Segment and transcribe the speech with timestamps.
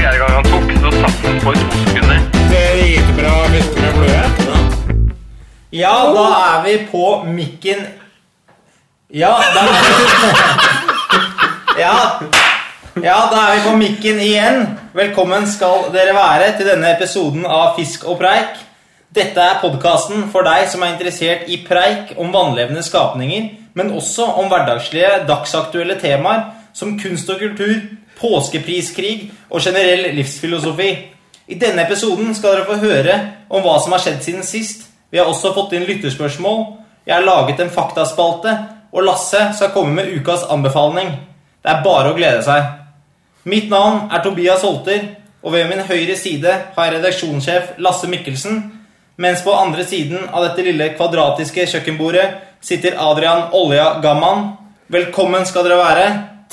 [0.00, 2.20] Fjerde gang han tok, så satt han på i to sekunder.
[5.76, 7.82] Ja, da er vi på mikken
[9.12, 10.06] Ja, da er vi
[11.84, 11.98] Ja,
[13.04, 14.64] ja da er vi på mikken igjen.
[14.96, 18.56] Velkommen skal dere være til denne episoden av Fisk og preik.
[19.12, 24.32] Dette er podkasten for deg som er interessert i preik om vannlevende skapninger, men også
[24.40, 27.76] om hverdagslige, dagsaktuelle temaer som kunst og kultur,
[28.20, 30.90] påskepriskrig og generell livsfilosofi.
[31.50, 33.16] I denne episoden skal dere få høre
[33.50, 34.84] om hva som har skjedd siden sist.
[35.10, 36.60] Vi har også fått inn lytterspørsmål.
[37.06, 38.52] Jeg har laget en faktaspalte,
[38.92, 41.10] og Lasse skal komme med ukas anbefaling.
[41.62, 42.76] Det er bare å glede seg.
[43.50, 45.08] Mitt navn er Tobias Holter,
[45.42, 48.60] og ved min høyre side har jeg redaksjonssjef Lasse Mikkelsen,
[49.20, 52.28] mens på andre siden av dette lille kvadratiske kjøkkenbordet
[52.64, 54.52] sitter Adrian Olja Gamman.
[54.92, 56.06] Velkommen skal dere være.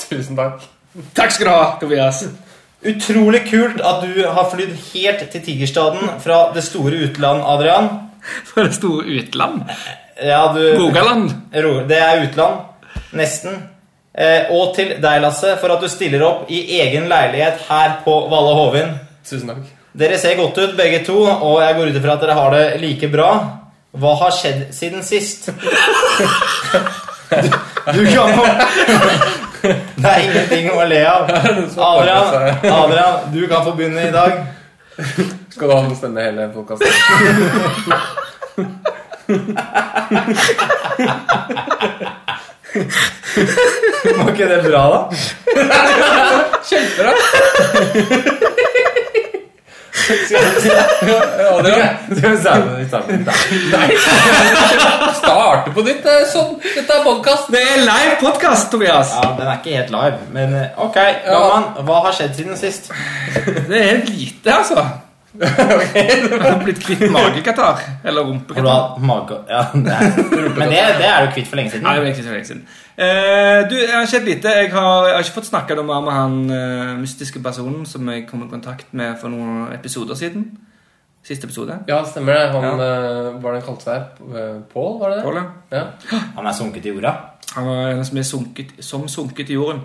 [0.08, 0.77] Tusen takk.
[1.14, 2.22] Takk skal du ha, Tobias.
[2.88, 7.88] Utrolig kult at du har flydd helt til Tigerstaden fra det store utland, Adrian.
[8.48, 9.64] Fra det store utland.
[10.22, 11.30] Ja, du Rogaland.
[11.52, 12.62] Det er utland.
[13.18, 13.58] Nesten.
[14.18, 18.14] Eh, og til deg, Lasse, for at du stiller opp i egen leilighet her på
[18.32, 18.94] Valle Hovin.
[19.26, 19.66] Tusen takk.
[19.98, 22.64] Dere ser godt ut, begge to, og jeg går ut ifra at dere har det
[22.82, 23.30] like bra.
[23.98, 25.50] Hva har skjedd siden sist?
[27.28, 27.44] Du,
[27.92, 28.30] du kan
[30.02, 31.30] Det er ingenting å le av.
[31.90, 32.24] Adrian,
[32.72, 34.32] Adrian, du kan få begynne i dag.
[35.54, 36.88] Skal du ha noe stemme hele podkasten?
[44.18, 45.00] Var ikke det bra, da?
[46.68, 47.12] Kjempebra.
[55.18, 56.02] Starte på nytt.
[56.04, 56.54] Det er sånn.
[56.62, 57.50] Dette er podkast.
[57.52, 59.12] Det er live podkast, Tobias.
[59.18, 60.98] Ja, Den er ikke helt live, men eh, ok.
[61.26, 62.90] Gamman, hva har skjedd siden sist?
[63.68, 64.86] Det er lite, altså.
[65.38, 67.82] Jeg har blitt kvitt magekatarr.
[68.04, 69.00] Eller rumpekatarr.
[69.00, 69.40] mage...
[69.48, 70.22] Ja, er,
[70.58, 71.86] men det, det er du kvitt for lenge siden.
[71.86, 72.64] Nei, det er egentlig så lenge siden.
[72.98, 74.54] Uh, du, jeg har skjedd lite.
[74.62, 78.08] Jeg har, jeg har ikke fått snakka noe mer med han uh, mystiske personen som
[78.10, 80.48] jeg kom i kontakt med for noen episoder siden.
[81.28, 81.78] Siste episode.
[81.88, 82.50] Ja, stemmer det.
[82.54, 82.74] Han ja.
[82.78, 84.20] Hva var det han kalte seg?
[84.32, 85.24] Eh, Pål, var det det?
[85.26, 85.80] Paul, ja.
[86.12, 86.20] Ja.
[86.38, 87.14] Han er sunket i jorda.
[87.56, 89.82] Han var en som er sunket, som sunket i jorden.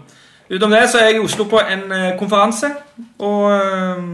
[0.48, 2.70] Utenom det så er jeg i Oslo på en eh, konferanse.
[3.20, 4.06] Og eh,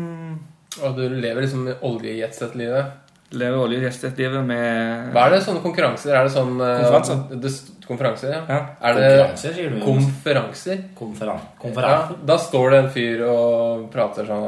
[0.84, 2.98] Og du lever liksom oljejetset-livet.
[3.32, 6.16] lever oljegjestlivet med Hva er det sånne konkurranser?
[6.18, 7.40] Er det sånn eh, Konferanser.
[7.44, 7.52] Det,
[7.86, 8.42] konferanser, ja.
[8.50, 8.60] Ja.
[8.82, 9.80] Er det Konferanser, sier du.
[9.86, 10.84] konferanser?
[11.62, 14.48] Konferan Ja, da står det en fyr og prater sånn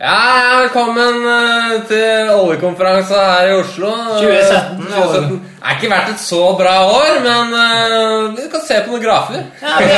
[0.00, 3.90] Ja, velkommen eh, til oljekonferansa her i Oslo.
[4.22, 5.34] 2017, 2017.
[5.34, 9.02] Det er ikke vært et så bra år, men eh, vi kan se på noen
[9.04, 9.42] grafer.
[9.60, 9.90] Ja, vi,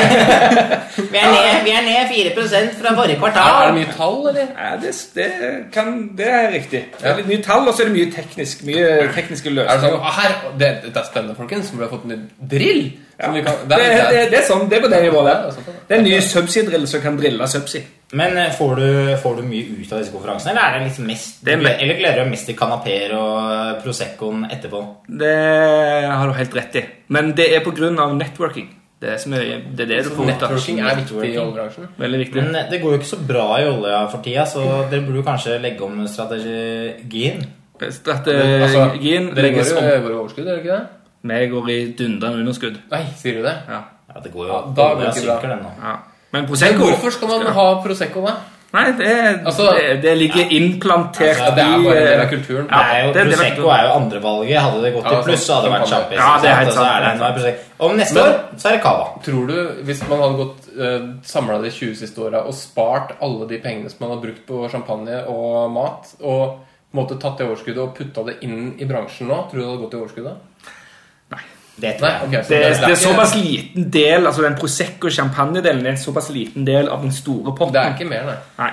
[1.13, 2.33] vi, er ned, vi er ned 4
[2.81, 4.51] fra forrige Er, er det mye tall, eller?
[4.59, 5.31] Ja, det, det,
[5.73, 6.83] kan, det er riktig.
[6.99, 8.67] Det er litt mye tall, og så er det mye teknisk.
[8.67, 11.71] Mye tekniske Er det sånn, her, det, det er spennende, folkens.
[11.71, 12.27] Vi har fått en
[12.57, 12.89] drill.
[13.19, 15.51] Kan, Det, det, det er sånn, det er på det nivået der.
[15.55, 15.81] sånn.
[15.89, 17.85] Det er en ny subsea-drill som kan drille subsea.
[18.19, 18.89] Men eh, får du,
[19.23, 21.97] får du mye ut av disse konferansene, eller er det liksom mest Det er Eller
[21.97, 24.83] gleder du deg mest til kanapeer og eh, Proseccoen etterpå?
[25.23, 25.33] Det
[26.11, 26.85] har du helt rett i.
[27.13, 28.71] Men det er av networking.
[29.03, 30.53] Det er, som er, det, er det du får ut av.
[30.53, 31.89] Networking er viktig i oljebransjen.
[31.99, 32.43] Veldig viktig.
[32.43, 34.63] Men eh, det går jo ikke så bra i olja for tida, så
[34.93, 37.43] dere burde jo kanskje legge om strategien.
[37.83, 41.02] Strategien Dere går legges jo over går i overskudd, gjør dere ikke det?
[41.23, 42.79] Vi går i dundrende underskudd.
[42.91, 43.57] Nei, sier du det?
[43.69, 43.83] Ja.
[44.15, 45.41] Ja, det går jo Ja, da går det ikke bra.
[45.41, 45.97] den ja.
[46.33, 48.35] Men Men hvorfor skal man ha Prosecco, da?
[48.73, 52.69] Nei, det, Altså- det, det ligger implantert Ja, det er bare en del av kulturen.
[52.71, 54.61] Ja, det er jo, det- Prosecco er jo andrevalget.
[54.61, 56.17] Hadde det gått Ja, til pluss, så hadde det vært champagne.
[56.17, 57.61] Ja, det er helt sant, er Prosecco.
[57.79, 59.05] Om neste Men- år så er det cava.
[59.25, 63.47] Tror du, hvis man hadde gått uh, samla de 20 siste åra og spart alle
[63.49, 66.59] de pengene som man har brukt på champagne og mat, og
[66.93, 69.61] på en måte tatt det overskuddet og putta det inn i bransjen nå, tror du
[69.61, 70.35] det hadde gått i overskudd da?
[71.83, 72.21] Det tror jeg.
[72.29, 76.01] ok, så Det, det er en såpass liten del, altså den Prosecco champagne-delen er en
[76.01, 77.75] såpass liten del av den store potten.
[77.75, 78.39] Det er ikke mer, nei.
[78.63, 78.71] Nei.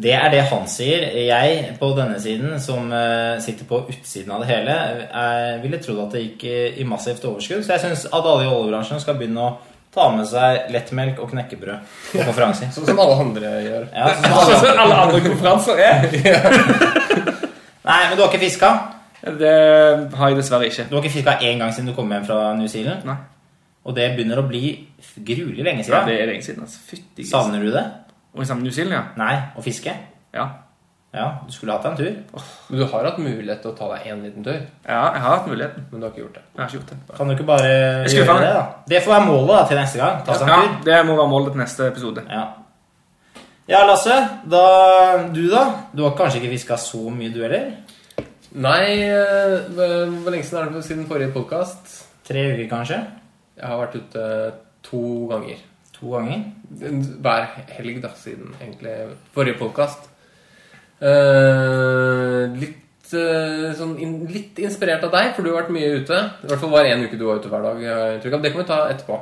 [0.00, 1.02] Det er det han sier.
[1.26, 4.76] Jeg på denne siden, som eh, sitter på utsiden av det hele,
[5.10, 6.44] jeg ville trodd at det gikk
[6.78, 7.64] i, massivt overskudd.
[7.66, 9.50] Så jeg syns at alle i oljebransjen skal begynne å
[9.90, 12.70] ta med seg lettmelk og knekkebrød på konferanser.
[12.76, 13.88] Sånn som alle andre gjør.
[13.90, 16.06] Ja, sånn Sånn som- som alle andre konferanser er.
[17.90, 18.70] Nei, men du har ikke fiska?
[19.22, 20.86] Det har jeg dessverre ikke.
[20.88, 23.04] Du har ikke fiska én gang siden du kom hjem fra New Zealand?
[23.04, 23.16] Nei.
[23.84, 26.06] Og det begynner å bli gruelig lenge Ja, siden.
[26.08, 26.62] det er lenge siden.
[26.62, 26.78] altså.
[26.88, 27.24] Fytti.
[27.28, 27.84] Savner du det?
[28.34, 29.02] Og i med New Zealand, ja.
[29.16, 29.94] Nei, å fiske?
[30.34, 30.48] ja.
[31.12, 32.42] Ja, du skulle hatt deg en tur.
[32.70, 35.36] Men du har hatt mulighet til å ta deg en liten tur, Ja, jeg har
[35.38, 35.86] hatt muligheten.
[35.90, 36.42] men du har ikke gjort det.
[36.54, 37.16] Jeg har ikke gjort det.
[37.16, 37.70] Kan du ikke bare
[38.06, 38.62] gjøre det, da?
[38.86, 40.22] Det får være målet da, til neste gang.
[40.24, 40.84] Ta seg Ja, en tur.
[40.84, 42.22] Det må være målet til neste episode.
[42.30, 42.44] Ja.
[43.68, 44.20] ja, Lasse.
[44.50, 44.62] Da,
[45.34, 45.64] du, da?
[45.92, 47.72] Du har kanskje ikke fiska så mye, du heller?
[48.50, 51.92] Nei, eh, hvor lenge siden er det siden forrige podkast?
[52.26, 52.98] Tre uker, kanskje?
[53.56, 54.24] Jeg har vært ute
[54.82, 55.60] to ganger.
[56.00, 56.44] To ganger?
[57.22, 58.94] Hver helg, da, siden egentlig
[59.34, 60.08] forrige podkast.
[62.60, 66.18] litt eh, sånn in, litt inspirert av deg, for du har vært mye ute.
[66.18, 68.20] I hvert fall var én uke du var ute hver dag.
[68.22, 69.20] Det kan vi ta etterpå.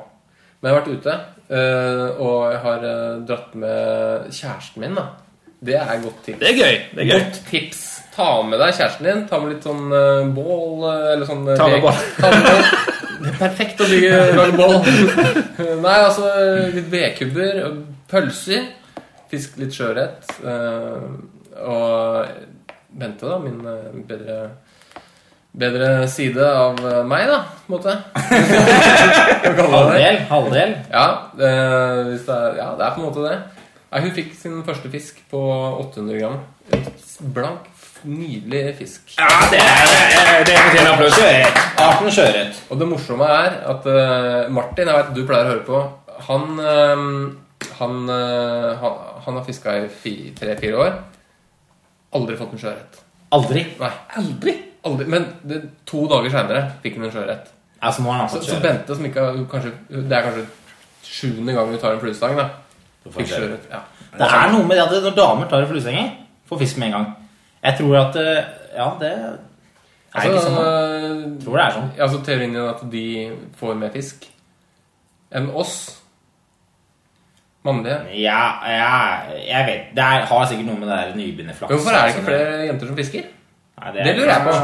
[0.59, 1.19] Men jeg har vært ute,
[1.55, 4.97] eh, og jeg har eh, dratt med kjæresten min.
[4.99, 5.11] da
[5.61, 6.41] Det er godt tips.
[6.41, 6.83] Det er gøy.
[6.97, 7.19] Det er gøy.
[7.21, 7.98] Godt tips.
[8.19, 9.21] Ta med deg kjæresten din.
[9.31, 12.01] Ta med litt sånn uh, bål eh, eller sånn eh, Ta med bål.
[12.19, 12.65] Ta med bål.
[13.19, 14.75] Det er perfekt å bygge, lage bål.
[15.85, 16.33] Nei, altså
[16.75, 17.61] litt vedkubber,
[18.11, 18.67] pølser.
[19.31, 20.27] Fisk litt sjøørret.
[20.43, 21.15] Uh,
[21.63, 22.27] og
[22.99, 23.63] Bente, da, min
[24.09, 24.41] bedre
[25.59, 26.77] Bedre side av
[27.09, 27.95] meg, da, på en måte.
[29.73, 30.21] Halvdel?
[30.29, 30.75] Halvdel?
[30.93, 31.07] Ja,
[31.39, 31.55] det,
[32.11, 33.39] hvis det er, ja, det er på en måte det.
[33.89, 35.41] Ja, hun fikk sin første fisk på
[35.81, 36.39] 800 gram.
[37.35, 37.67] Blank,
[38.05, 39.15] nydelig fisk.
[39.19, 41.19] Ja, det er det fortjener applaus.
[41.79, 42.63] Arten sjøørret.
[42.71, 45.83] Og det morsomme er at uh, Martin, jeg vet du pleier å høre på,
[46.29, 48.97] han, uh, han, uh, han,
[49.27, 50.97] han har fiska i tre-fire år.
[52.19, 53.03] Aldri fått en sjøørret.
[53.37, 53.67] Aldri.
[53.81, 53.93] Nei,
[54.23, 54.55] aldri.
[54.89, 55.09] aldri.
[55.13, 57.53] Men det, to dager seinere fikk han en sjøørret.
[57.79, 58.63] Altså, så Så, så.
[58.63, 60.47] Bente, som ikke har kanskje, Det er kanskje
[61.05, 62.49] sjuende gang hun tar en fluestang, da.
[63.09, 63.69] Fikk sjøørret.
[63.71, 63.85] Ja.
[64.19, 66.05] Det er noe med det at når damer tar en fluestenge,
[66.49, 67.09] får fisk med en gang.
[67.69, 68.43] Jeg tror at eh,
[68.79, 70.59] Ja, det er ikke sånn.
[70.65, 71.89] eh, Tror det er sånn.
[72.01, 73.07] Altså teorien din at de
[73.61, 74.29] får mer fisk
[75.37, 75.75] enn oss
[77.67, 77.99] mannlige.
[78.17, 78.93] Ja, ja,
[79.45, 82.23] jeg vet Det er, har sikkert noe med det der nybegynnerflaks Hvorfor er det ikke
[82.23, 83.27] altså, flere jenter som fisker?
[83.79, 84.55] Nei, Det lurer jeg på.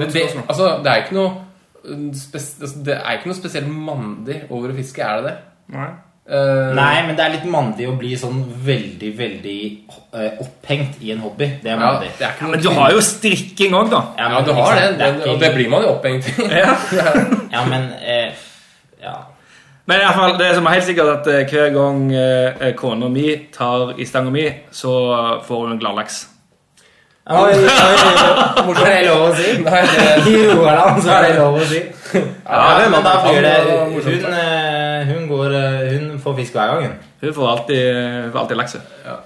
[0.00, 4.38] Det, det, altså, det er ikke noe spes, altså, Det er ikke noe spesielt mandig
[4.50, 5.34] over å fiske, er det det?
[5.76, 5.90] Nei.
[6.28, 9.60] Eh, Nei, men det er litt mandig å bli sånn veldig, veldig
[10.12, 11.46] uh, opphengt i en hobby.
[11.62, 12.10] Det er ja, mandig.
[12.18, 14.02] det er ikke noe Men du har jo strikking òg, da.
[14.18, 16.48] Ja, Ja, du har det, det ikke- og det blir man jo opphengt i.
[17.54, 18.46] Ja, men uh,
[19.00, 19.16] Ja.
[19.88, 22.02] Men i hvert fall, det som er helt sikkert at hver gang
[22.76, 24.90] kona mi tar i stanga mi, så
[25.46, 26.26] får hun en gladlaks.
[27.28, 28.74] Oi, oi, oi.
[28.88, 29.50] Er det lov å si?
[30.32, 31.80] I Rogaland så er det lov å si.
[32.16, 36.86] Ja, men da blir det Hun, eh, hun, går, eh, hun får fisk hver gang,
[36.86, 36.94] hun.
[37.20, 38.80] Hun får alltid, hun får alltid lakse.
[39.04, 39.18] Ja,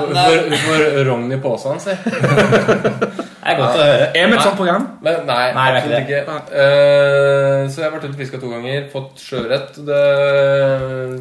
[0.00, 1.94] Hun får, du får rogn i posen, si.
[3.44, 4.04] Det er godt å høre.
[4.16, 4.84] Er vi et sånt program?
[5.04, 6.36] Men nei, Nei, absolutt ikke ikke.
[6.48, 9.76] Uh, så jeg har vært ute og fiska to ganger, fått sjøørret.
[9.84, 9.98] Det,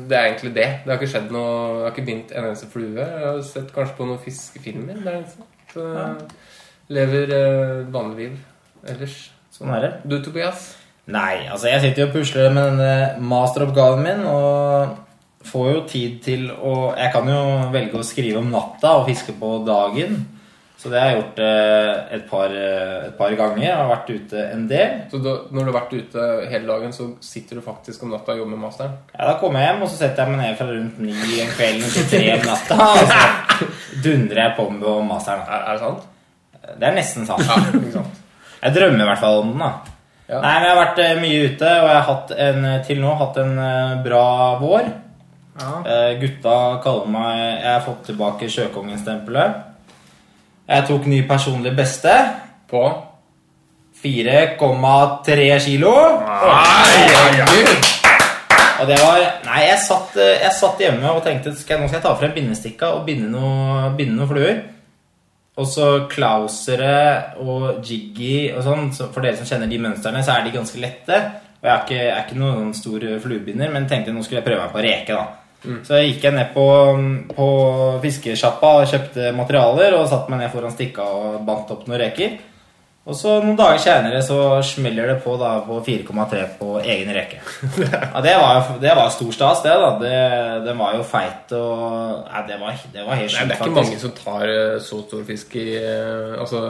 [0.07, 0.69] det er egentlig det.
[0.85, 2.95] Det har ikke skjedd noe Jeg har ikke bindt en eneste flue.
[2.95, 5.03] Jeg har sett kanskje på noen fiskefilmer.
[5.03, 5.19] Det er
[5.81, 6.29] eneste.
[6.29, 9.17] Så lever uh, vanlig liv ellers.
[9.53, 9.91] Sånn er det.
[10.09, 10.73] Du, Tobias?
[11.13, 14.93] Nei, altså jeg sitter jo og pusler med denne masteroppgaven min, og
[15.43, 17.41] får jo tid til å Jeg kan jo
[17.73, 20.21] velge å skrive om natta og fiske på dagen.
[20.83, 23.61] Så det har jeg gjort eh, et, par, eh, et par ganger.
[23.63, 24.97] Jeg har vært ute en del.
[25.11, 28.33] Så da, når du har vært ute hele dagen, så sitter du faktisk om natta
[28.33, 28.97] og jobber med masteren?
[29.13, 31.53] Ja, Da kommer jeg hjem, og så setter jeg meg ned fra rundt ni en
[31.55, 32.79] kveld til tre om natta.
[32.89, 33.69] Og så
[34.03, 35.43] dundrer jeg på med masteren.
[35.47, 36.03] Er, er det sant?
[36.79, 37.43] Det er nesten sant.
[37.47, 38.21] Ja, ikke sant?
[38.63, 39.59] Jeg drømmer i hvert fall om den.
[39.59, 39.71] da
[40.29, 40.39] Ja.
[40.39, 43.15] Nei, men Jeg har vært eh, mye ute, og jeg har hatt en, til nå
[43.19, 44.25] hatt en eh, bra
[44.61, 44.85] vår.
[45.59, 49.59] Eh, gutta kaller meg Jeg har fått tilbake Sjøkongen-stempelet.
[50.71, 52.15] Jeg tok ny personlig beste.
[52.71, 52.85] På
[54.03, 55.93] 4,3 kilo.
[56.23, 58.02] Nei, Herregud!
[58.83, 61.87] Og det var Nei, jeg satt, eh, jeg satt hjemme og tenkte skal jeg, nå
[61.87, 64.57] skal jeg ta frem bindestikka og binde noen binde noe fluer.
[65.53, 70.35] Og så Klausere og Jiggy og sånn, så for dere som kjenner de mønstrene, så
[70.35, 71.19] er de ganske lette.
[71.61, 74.41] Og jeg er ikke, jeg er ikke noen sånn stor fluebinder, men tenkte nå skulle
[74.41, 75.19] jeg prøve meg på reke.
[75.19, 75.43] da.
[75.85, 76.65] Så jeg gikk jeg ned på,
[77.37, 77.45] på
[78.03, 82.35] fiskesjappa og kjøpte materialer og satte meg ned foran stikka og bandt opp noen reker.
[83.03, 87.41] Og så noen dager senere så smeller det på da på 4,3 på egen rekke.
[87.83, 89.73] Ja, det var det var stor stas, det.
[89.81, 89.89] da.
[89.99, 90.15] Det,
[90.69, 93.81] den var jo feit og ja, det, var, det var helt sjukt, det er ikke
[93.81, 96.65] mange som tar eh, så stor fisk i eh, Altså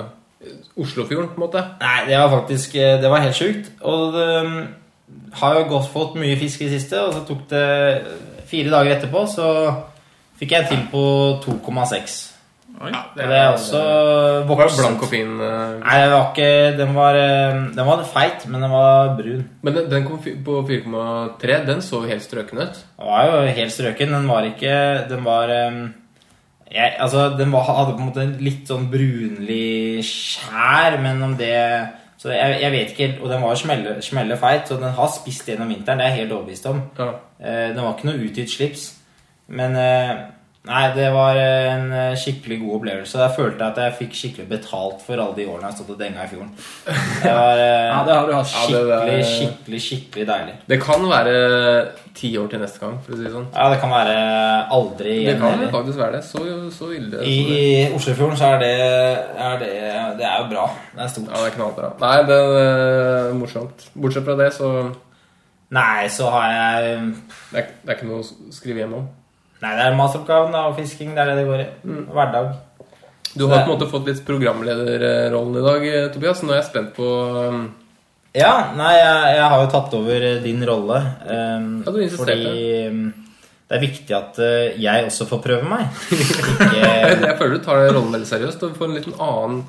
[0.75, 1.61] Oslofjorden, på en måte.
[1.79, 3.69] Nei, det var faktisk Det var helt sjukt.
[3.79, 4.25] Og det,
[5.33, 7.65] har jo godt fått mye fisk i det siste, og så tok det
[8.49, 9.47] fire dager etterpå, så
[10.39, 11.03] fikk jeg til på
[11.45, 12.32] 2,6.
[12.81, 12.89] Oi.
[12.89, 13.79] Og det er også
[14.49, 14.79] voksen.
[14.81, 15.33] blank og fin.
[15.39, 19.43] Uh, Nei, det var ikke Den var, eh, den var feit, men den var brun.
[19.61, 21.65] Men den- den kom på 4,3.
[21.65, 22.79] Den så jo helt strøken ut.
[22.97, 24.09] Den var jo helt strøken.
[24.11, 25.93] Den var ikke Den var um,
[26.71, 31.35] jeg, Altså, den var, hadde på en måte en litt sånn brunlig skjær, men om
[31.37, 31.87] det
[32.17, 35.07] Så jeg, jeg vet ikke helt Og den var smelle, smelle feit, så den har
[35.07, 35.97] spist gjennom vinteren.
[35.99, 36.81] Det er jeg helt overbevist om.
[36.97, 37.11] Ja.
[37.39, 38.93] Eh, Den var ikke noe utgitt slips.
[39.47, 40.15] Men eh,
[40.63, 43.17] Nei, det var en eh, skikkelig god opplevelse.
[43.19, 46.23] Jeg følte at jeg fikk skikkelig betalt for alle de årene jeg stod og denga
[46.23, 46.51] i fjorden.
[46.85, 48.53] Det var eh, Ja, det har du hatt.
[48.53, 50.53] Ja, skikkelig, skikkelig, skikkelig deilig.
[50.71, 51.33] Det kan være
[52.15, 53.49] ti år til neste gang, for å si det sånn.
[53.51, 54.13] Ja, det kan være
[54.77, 55.71] aldri Det kan heller.
[55.73, 56.21] faktisk være det.
[56.29, 56.43] Så,
[56.77, 57.19] så ille.
[57.19, 57.57] I, så det.
[57.57, 58.69] I Oslofjorden så er det,
[59.47, 59.71] er det
[60.21, 60.69] Det er jo bra.
[60.93, 61.27] Det er stort.
[61.33, 61.89] Ja, det er knallbra.
[62.05, 63.83] Nei, det er morsomt.
[63.97, 64.71] Bortsett fra det, så
[65.73, 66.95] Nei, så har jeg
[67.51, 69.11] det er, det er ikke noe å skrive hjem om.
[69.63, 71.13] Nei, det er masteroppgaven og fisking.
[71.15, 71.67] Det er det det går i.
[71.87, 72.05] Mm.
[72.11, 72.51] Hverdag.
[73.33, 76.43] Du har på en måte fått litt programlederrollen i dag, eh, Tobias.
[76.43, 77.63] Nå er jeg spent på um,
[78.35, 80.99] Ja, nei, jeg, jeg har jo tatt over eh, din rolle.
[81.25, 82.37] Um, Ja, du fordi
[82.91, 83.07] um,
[83.69, 85.87] det er viktig at eh, jeg også får prøve meg.
[86.13, 89.63] Ikke Jeg føler du tar rollen veldig seriøst og får en liten annen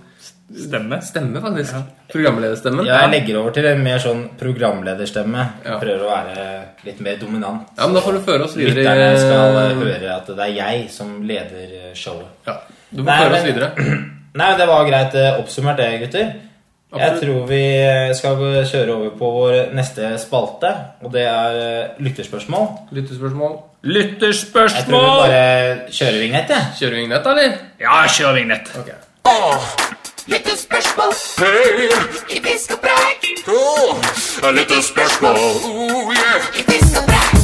[0.55, 0.99] Stemme.
[1.01, 1.75] stemme, faktisk.
[2.13, 2.85] Programlederstemmen.
[2.87, 5.45] Jeg legger over til en mer sånn programlederstemme.
[5.65, 5.79] Ja.
[5.81, 6.45] Prøver å være
[6.85, 7.73] litt mer dominant.
[7.79, 8.83] Ja, men da får du føre oss videre.
[8.83, 12.29] Lytterne skal eh, høre at det er jeg som leder eh, showet.
[12.45, 12.59] Ja,
[12.91, 13.71] du må Nei, føre oss videre.
[14.43, 16.33] Nei, det var greit oppsummert det, gutter.
[16.95, 17.63] Jeg tror vi
[18.15, 20.71] skal kjøre over på vår neste spalte,
[21.03, 22.69] og det er lytterspørsmål.
[22.95, 23.57] lytterspørsmål.
[23.85, 24.75] Lyttespørsmål.
[24.77, 26.69] Jeg tror vi bare kjører vignett, jeg.
[26.79, 27.57] Kjører vignett, eller?
[27.81, 28.71] Ja, kjør vignett.
[28.81, 28.89] Ok.
[31.39, 31.89] Hei!
[33.49, 33.97] Åh,
[34.49, 35.37] et lite spørsmål.
[35.69, 36.41] Oh, yeah.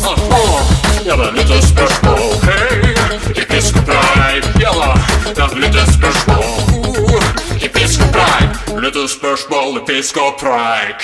[0.08, 0.60] Åh,
[1.06, 2.24] ja, det er et lite spørsmål.
[2.48, 2.94] Hei,
[3.36, 3.44] i
[3.84, 4.44] preik.
[4.64, 4.90] Ja da,
[5.28, 6.44] det er et I spørsmål.
[6.88, 7.22] Oh,
[7.60, 7.68] preik.
[7.76, 8.50] fiskepreik.
[8.96, 9.78] i spørsmål
[10.24, 11.02] og preik.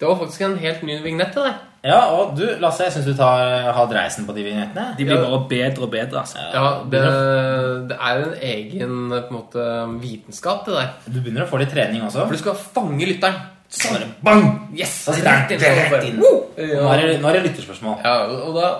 [0.00, 1.71] Det var faktisk en helt ny vignett til deg.
[1.82, 3.40] Ja, og du, Lasse, jeg syns du tar,
[3.74, 4.92] har dreisen på de vignettene.
[4.98, 6.38] De blir bare bedre og bedre, altså.
[6.54, 7.00] Ja, det,
[7.90, 9.64] det er en egen på en måte,
[10.02, 10.92] vitenskap, det der.
[11.08, 12.22] Du begynner å få litt trening også.
[12.28, 13.40] For du skal fange lytteren.
[13.72, 14.46] Så bare bang!
[14.76, 14.94] Yes!
[15.06, 16.28] Så sitter den Rett inn, så!
[16.28, 16.88] Nå Ja.
[16.92, 18.02] er det, nå er det lytterspørsmål.
[18.04, 18.72] Ja, og da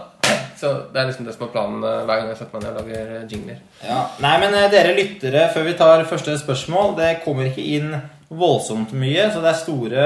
[0.61, 2.77] Så det er liksom det som er planen eh, hver gang jeg setter meg ned
[2.77, 3.57] og lager eh, jingler.
[3.83, 4.03] Ja.
[4.23, 7.97] Nei, men eh, dere lyttere, før vi tar første spørsmål Det kommer ikke inn
[8.31, 10.05] voldsomt mye, så det er store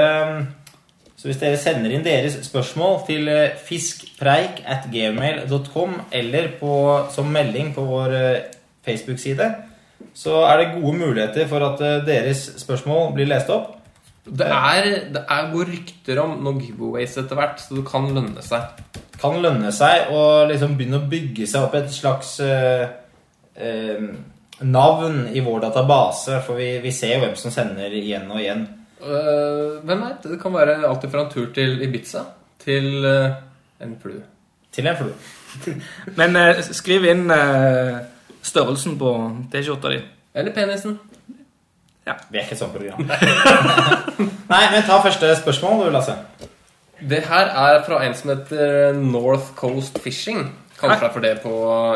[1.27, 6.75] Så hvis dere sender inn deres spørsmål til eh, fiskpreik at gmail.com eller på,
[7.11, 8.45] som melding på vår eh,
[8.87, 9.47] Facebook-side,
[10.15, 13.73] så er det gode muligheter for at eh, deres spørsmål blir lest opp.
[14.23, 18.47] Det er, det er går rykter om noen giveaways etter hvert, så det kan lønne
[18.47, 18.79] seg.
[19.19, 22.87] Kan lønne seg å liksom begynne å bygge seg opp et slags eh,
[23.59, 24.09] eh,
[24.63, 28.69] navn i vår database, for vi, vi ser jo hvem som sender igjen og igjen.
[29.01, 30.23] Øh, hvem vet?
[30.23, 32.25] Det kan være alt fra en tur til Ibiza
[32.67, 34.23] til uh, en flue.
[34.71, 35.13] Til en flue.
[36.19, 37.99] Men uh, skriv inn eh,
[38.43, 39.13] størrelsen på
[39.53, 40.01] T-skjorta di.
[40.35, 40.99] Eller penisen.
[42.07, 42.13] Ja.
[42.29, 43.01] Vi er ikke et sånt program.
[44.51, 46.13] Nei, men ta første spørsmål, du, Lasse.
[47.09, 50.45] Det her er fra en som heter North Coast Fishing.
[50.77, 51.51] Kaller seg for det på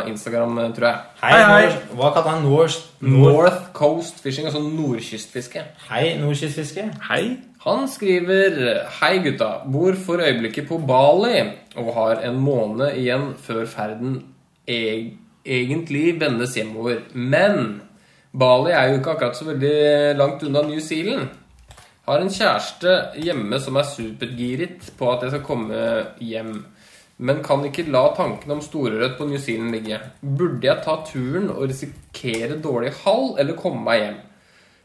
[0.10, 1.00] Instagram, tror jeg.
[1.22, 1.80] Hei, Hei, hei.
[1.94, 2.44] Hva kalte han?
[2.48, 5.62] North, North, North Coast Fishing, altså nordkystfiske.
[5.90, 6.88] hei, nordkystfiske.
[7.10, 7.38] Hei.
[7.62, 8.56] Han skriver
[9.02, 11.44] Hei gutta, bor for øyeblikket på Bali
[11.78, 14.16] og har en måned igjen før ferden
[14.68, 15.12] e
[15.46, 17.04] egentlig vendes hjemover.
[17.14, 17.82] Men
[18.34, 21.30] Bali er jo ikke akkurat så veldig langt unna New Zealand.
[22.08, 25.82] Har en kjæreste hjemme som er supergiret på at jeg skal komme
[26.20, 26.66] hjem.
[27.22, 30.00] Men kan ikke la tanken om storørret på New Zealand ligge.
[30.22, 34.18] Burde jeg ta turen og risikere dårlig hall, eller komme meg hjem?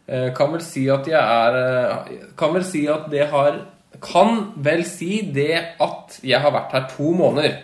[0.07, 3.57] Eh, Kan vel si at jeg er eh, Kan vel si at det har
[4.05, 7.57] Kan vel si det at jeg har vært her to måneder.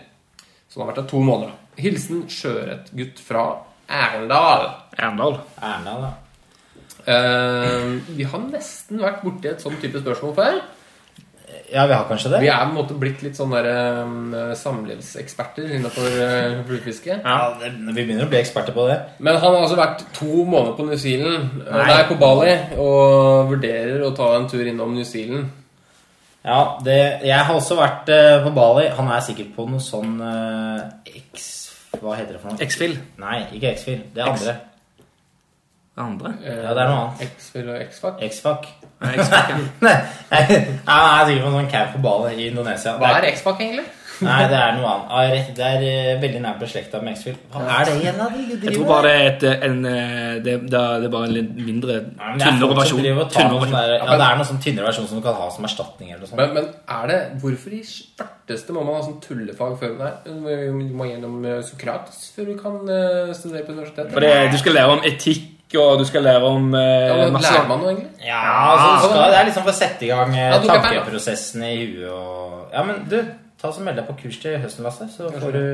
[0.67, 1.53] Så han har vært her to måneder.
[1.77, 3.45] Hilsen sjøørretgutt fra
[3.93, 4.71] Arendal.
[4.97, 5.39] Arendal.
[5.61, 6.13] Erna, ja.
[7.03, 10.61] Uh, vi har nesten vært borti et sånn type spørsmål før.
[11.73, 12.43] Ja, vi har kanskje det?
[12.45, 14.03] Vi er på en måte blitt litt sånne der,
[14.43, 17.17] eh, samlivseksperter innenfor uh, fluefiske.
[17.23, 18.99] Ja, det, Vi begynner å bli eksperter på det.
[19.19, 21.87] Men han har altså vært to måneder på New Zealand, Nei.
[21.89, 25.49] nei, på Bali, og vurderer å ta en tur innom New Zealand.
[26.43, 28.89] Ja, det, Jeg har også vært eh, på Bali.
[28.99, 31.51] Han er sikkert på noe sånn eh, X...
[32.03, 32.65] Hva heter det for noe?
[32.65, 32.97] X-Fill.
[33.21, 34.01] Nei, ikke X-Fill.
[34.15, 34.47] Det er X.
[35.97, 36.33] andre.
[36.33, 36.53] andre.
[36.65, 37.41] Ja, det er noe annet.
[37.63, 38.23] Og X-Fac.
[38.29, 38.69] X-Fac.
[39.03, 39.57] Nei, X-Fac, ja.
[39.85, 39.97] Nei,
[40.41, 42.95] jeg er sikkert på en sånn camp på Bali i Indonesia.
[43.01, 43.89] Hva er X-Fac, egentlig?
[44.27, 45.09] Nei, det er noe annet.
[45.11, 47.37] Ah, det er eh, veldig nært beslekta med X-Fill.
[47.53, 48.29] Hva er det igjen, da?
[48.33, 51.55] de Jeg tror bare det er, et, en, eh, det, det er bare en litt
[51.57, 53.03] mindre, det er tynnere versjon.
[53.09, 56.13] ja, det er noe sånn tynnere versjon som du kan ha som erstatning.
[56.13, 56.43] eller noe sånt.
[56.43, 56.69] Men, men
[56.99, 61.43] er det Hvorfor i svarteste må man ha sånn tullefag før Nei, du må gjennom
[61.49, 64.13] eh, Sokrates før du kan eh, studere på universitetet?
[64.15, 67.53] For det, du skal lære om etikk, og du skal lære om eh, ja, masse
[67.53, 68.11] Lærer man noe, egentlig?
[68.27, 68.41] Ja,
[68.73, 70.87] altså, du skal, Det er liksom for å sette i gang eh, Ja, du kan
[70.87, 73.19] tankeprosessen i huet og Ja, men du,
[73.61, 75.65] ta og meld deg på kurs til høsten, Lasse, så får du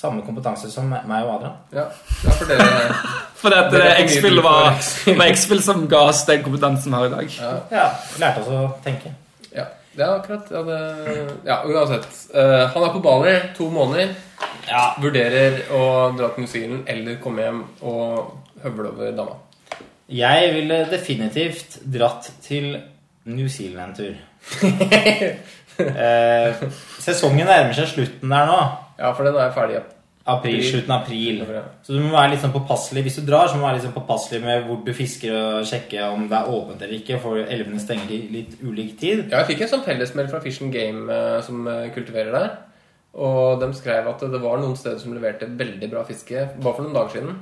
[0.00, 1.56] samme kompetanse som meg og Adrian.
[1.74, 1.84] Ja,
[2.24, 2.94] ja for dere
[3.40, 4.70] For det, Det det er for mye X-Fill var,
[5.20, 7.36] var X-Fill som ga oss den kompetansen vi har i dag.
[7.40, 7.86] Ja, Ja,
[8.22, 9.12] lærte oss å tenke.
[9.56, 9.66] ja,
[9.96, 10.80] det er akkurat ja, det,
[11.48, 12.06] ja, uansett.
[12.34, 14.14] Eh, han er på Bali to måneder.
[14.70, 15.82] Ja, Vurderer å
[16.16, 19.38] dra til New Zealand eller komme hjem og høvle over dama.
[20.10, 22.74] Jeg ville definitivt dratt til
[23.30, 24.18] New Zealand en tur.
[26.04, 26.66] eh,
[26.98, 28.60] sesongen nærmer seg slutten der nå.
[28.98, 29.78] Ja, for den er ferdig.
[29.78, 29.86] Ja.
[30.30, 31.40] April, slutten av april.
[31.82, 33.86] Så du må være litt sånn påpasselig Hvis du drar, så må du være litt
[33.86, 37.40] sånn påpasselig med hvor du fisker, og sjekke om det er åpent eller ikke, for
[37.40, 39.24] elvene stenger i litt ulik tid.
[39.30, 42.52] Ja, jeg fikk en sånn fellesmeld fra Fish and Game eh, som eh, kultiverer der.
[43.20, 46.84] Og de skrev at det var noen steder som leverte veldig bra fiske bare for
[46.84, 47.40] noen dager siden.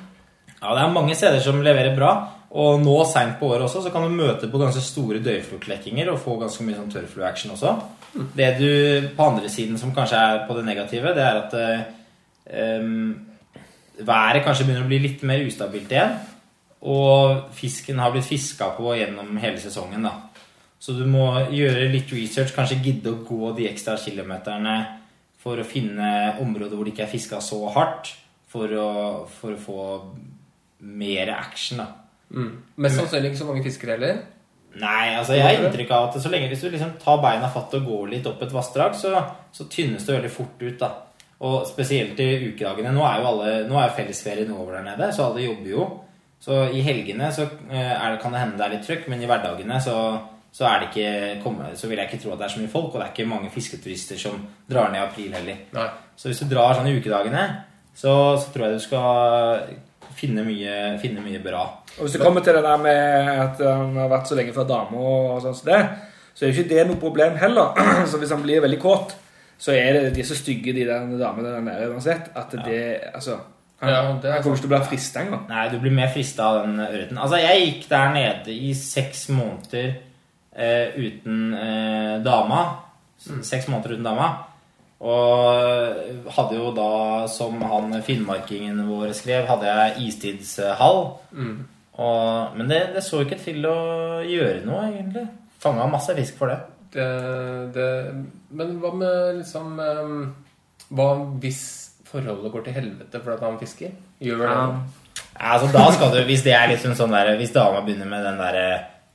[0.58, 2.12] Ja, det er mange steder som leverer bra.
[2.58, 6.20] Og nå seint på året også, så kan du møte på ganske store døyflokklekkinger og
[6.22, 7.74] få ganske mye sånn tørrflue-action også.
[8.36, 8.70] Det du
[9.16, 12.86] på andre siden som kanskje er på det negative, det er at eh,
[14.08, 16.16] været kanskje begynner å bli litt mer ustabilt igjen.
[16.88, 20.14] Og fisken har blitt fiska på gjennom hele sesongen, da.
[20.78, 24.76] Så du må gjøre litt research, kanskje gidde å gå de ekstra kilometerne
[25.42, 28.12] for å finne områder hvor det ikke er fiska så hardt,
[28.48, 28.90] for å,
[29.40, 29.80] for å få
[30.78, 31.88] mer action, da.
[32.28, 32.50] Mm.
[32.85, 34.20] Mest sannsynlig ikke så mange fiskere heller.
[34.78, 37.73] Nei, altså jeg har inntrykk av at så lenge hvis du liksom tar beina fatt
[37.78, 39.14] og går litt opp et vassdrag, så,
[39.54, 40.90] så tynnes det veldig fort ut, da.
[41.49, 42.92] Og spesielt i ukedagene.
[42.94, 45.87] Nå er jo alle, nå er fellesferien over der nede, så alle jobber jo.
[46.42, 49.23] Så i helgene så eh, er det, kan det hende det er litt trøkk, men
[49.23, 49.97] i hverdagene så,
[50.54, 53.00] så, det ikke, så vil jeg ikke tro at det er så mye folk, og
[53.00, 54.38] det er ikke mange fisketurister som
[54.70, 55.64] drar ned i april heller.
[55.74, 55.88] Nei.
[56.18, 57.44] Så hvis du drar sånn i ukedagene,
[57.98, 59.79] så, så tror jeg du skal
[60.16, 61.64] finne mye, finne mye bra.
[61.99, 64.66] Og Hvis det kommer til det der med at han har vært så lenge fra
[64.68, 65.83] dama, og sånn som det,
[66.35, 67.79] så er jo ikke det noe problem heller.
[68.11, 69.16] Så hvis han blir veldig kåt,
[69.59, 72.83] så er det de er så stygge, de der damene der nede uansett, at det
[73.11, 73.40] altså
[73.81, 75.42] Han, Ja, det er han kommer ikke til å bli frista engang.
[75.51, 77.18] Nei, du blir mer frista av den ørreten.
[77.18, 79.92] Altså, jeg gikk der nede i seks måneder
[80.59, 82.62] eh, uten eh, dama.
[83.23, 84.27] Seks måneder uten dama.
[84.98, 86.92] Og hadde jo da,
[87.30, 91.04] som han finnmarkingen vår skrev, hadde jeg istidshall.
[91.98, 93.78] Og, men det, det så ikke til å
[94.26, 95.26] gjøre noe, egentlig.
[95.62, 96.58] Fanga masse fisk for det.
[96.94, 97.06] Det,
[97.74, 97.88] det,
[98.58, 100.12] men hva med liksom eh,
[100.96, 101.08] Hva
[101.42, 101.58] hvis
[102.08, 103.90] forholdet går til helvete fordi han fisker?
[104.24, 104.54] Gjør det?
[104.54, 105.18] Ja.
[105.52, 108.40] Altså, da skal du, Hvis det er liksom sånn der, hvis dama begynner med den
[108.40, 108.68] derre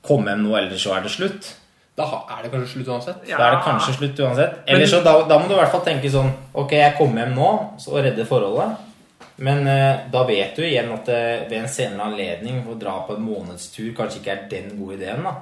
[0.04, 1.50] 'kom hjem nå, ellers så er det slutt',
[1.94, 3.22] Da er det kanskje slutt uansett?
[3.28, 3.38] Ja.
[3.38, 4.56] Da er det kanskje slutt uansett.
[4.66, 7.36] Eller så da, da må du i hvert fall tenke sånn Ok, jeg kommer hjem
[7.38, 8.90] nå så redder forholdet.
[9.44, 13.16] Men eh, da vet du igjen at det ved en senere anledning å dra på
[13.16, 15.22] en månedstur kanskje ikke er den gode ideen.
[15.26, 15.34] da.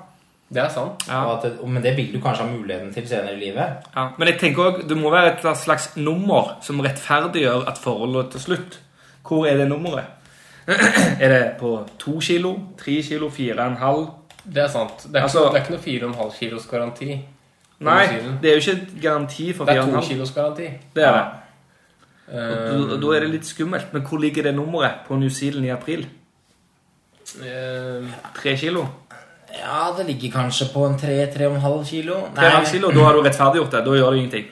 [0.52, 1.04] Det er sant.
[1.08, 1.22] Ja.
[1.24, 3.84] Og at det, men det vil du kanskje ha muligheten til senere i livet.
[3.94, 4.10] Ja.
[4.18, 8.44] Men jeg tenker også, det må være et slags nummer som rettferdiggjør at forholdet til
[8.48, 8.80] slutt.
[9.24, 10.18] Hvor er det nummeret?
[11.22, 14.04] er det på to kilo, tre kilo, fire og en halv?
[14.44, 15.02] Det er sant.
[15.06, 17.20] Det er, Altså- ikke, det er ikke noe 4,5 kilos garanti.
[17.80, 18.06] Nei,
[18.42, 20.08] det er jo ikke garanti for Det fire er og en to halv.
[20.08, 20.68] kilos garanti.
[20.94, 21.24] Det er det.
[22.32, 23.92] Og Da, da er det litt skummelt.
[23.92, 26.06] Men hvor ligger det nummeret på New Zealand i april?
[27.44, 28.86] eh, Tre kilo?
[29.58, 32.14] Ja, det ligger kanskje på en 3-3,5 kilo.
[32.14, 33.84] Tre og en halv kilo, Da har du rettferdiggjort det.
[33.84, 34.46] Da gjør det ingenting.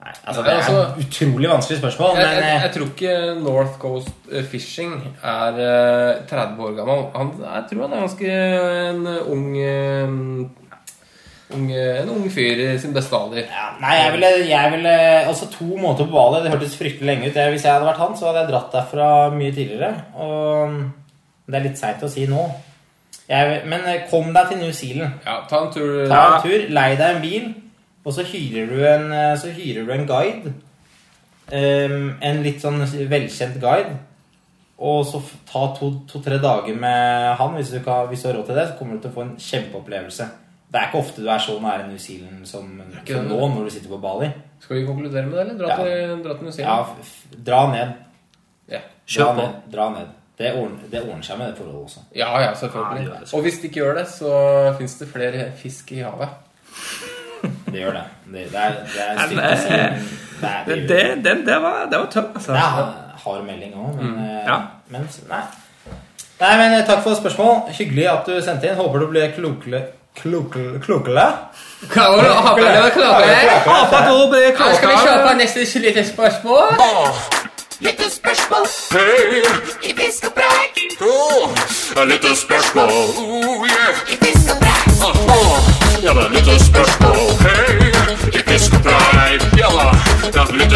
[0.00, 2.16] Nei, altså, det er altså- et utrolig vanskelig spørsmål.
[2.16, 6.76] jeg, Men jeg, eh, jeg tror ikke North Coast eh, Fishing er eh, 30 år
[6.78, 7.02] gammel.
[7.16, 8.30] Han, jeg tror han er ganske
[8.88, 10.46] en ung eh,
[11.52, 13.42] ung, En ung fyr i sin beste alder.
[13.50, 14.94] Ja, nei, jeg ville, jeg ville
[15.26, 17.34] Altså to måneder på Bali, det hørtes fryktelig lenge ut.
[17.36, 19.94] Jeg- Hvis jeg hadde vært han, så hadde jeg dratt derfra mye tidligere.
[20.14, 20.70] Og
[21.46, 22.50] det er litt seigt å si nå.
[23.28, 25.12] Jeg, men eh, kom deg til New Zealand.
[25.26, 26.08] Ja, ta en tur.
[26.08, 27.54] Ta en tur, lei deg en bil,
[28.04, 30.52] og så hyrer du en, eh, så hyrer du en guide.
[31.52, 32.78] Um, en litt sånn
[33.10, 33.96] velkjent guide.
[34.80, 35.18] Og så
[35.50, 37.56] ta to-tre dager med han.
[37.58, 39.24] Hvis du, kan, hvis du har råd til det, så kommer du til å få
[39.26, 40.28] en kjempeopplevelse.
[40.70, 42.68] Det er ikke ofte du er så nære New Zealand som,
[43.08, 44.28] som nå, når du sitter på Bali.
[44.62, 45.58] Skal vi konkludere med det, eller?
[45.58, 45.76] Dra, Ja.
[45.82, 46.86] til, dra til New Ja, Zealand?
[47.02, 47.92] f- f- dra ned.
[48.70, 48.80] Ja.
[49.10, 49.40] Kjør på.
[49.42, 49.58] ned.
[49.74, 50.06] Dra ned.
[50.38, 52.00] Det ordner, det ordner seg med det forholdet også.
[52.16, 53.08] Ja, ja, Ja, selvfølgelig.
[53.10, 53.36] Ja.
[53.36, 56.28] Og hvis det ikke gjør det, så fins det flere fisk i havet.
[57.42, 58.02] Det gjør det.
[58.32, 59.92] Det, det er, det er stygt å si, eh,
[60.40, 62.52] det er, Det, det, der var, det var tøft, altså.
[62.52, 64.58] Det er ha- hard melding òg, men, mm, Ja.
[64.88, 65.40] men Nei.
[66.40, 67.62] Nei, men eh, Takk for spørsmål.
[67.78, 68.76] Hyggelig at du sendte inn.
[68.78, 69.82] Håper du ble klokere
[70.20, 70.80] Klokere?
[70.82, 71.26] klokere?
[71.94, 74.00] Håper det klokere.
[74.08, 75.28] Du ble Ja, Skal vi kjøre klokere.
[75.28, 76.04] på neste lite
[77.80, 78.64] spørsmål?
[78.92, 79.42] Hei,
[79.90, 80.72] i fisk og preik.
[81.00, 81.50] Oh,
[82.06, 82.90] lyttespørsmål.
[83.18, 83.96] Oh, yeah.
[85.02, 85.38] Aha,
[86.02, 87.16] ja, det er litt spørsmål.
[87.40, 87.88] Hei,
[88.28, 89.46] i fisk og preik.
[89.58, 89.86] Ja da,
[90.26, 90.74] det er litt.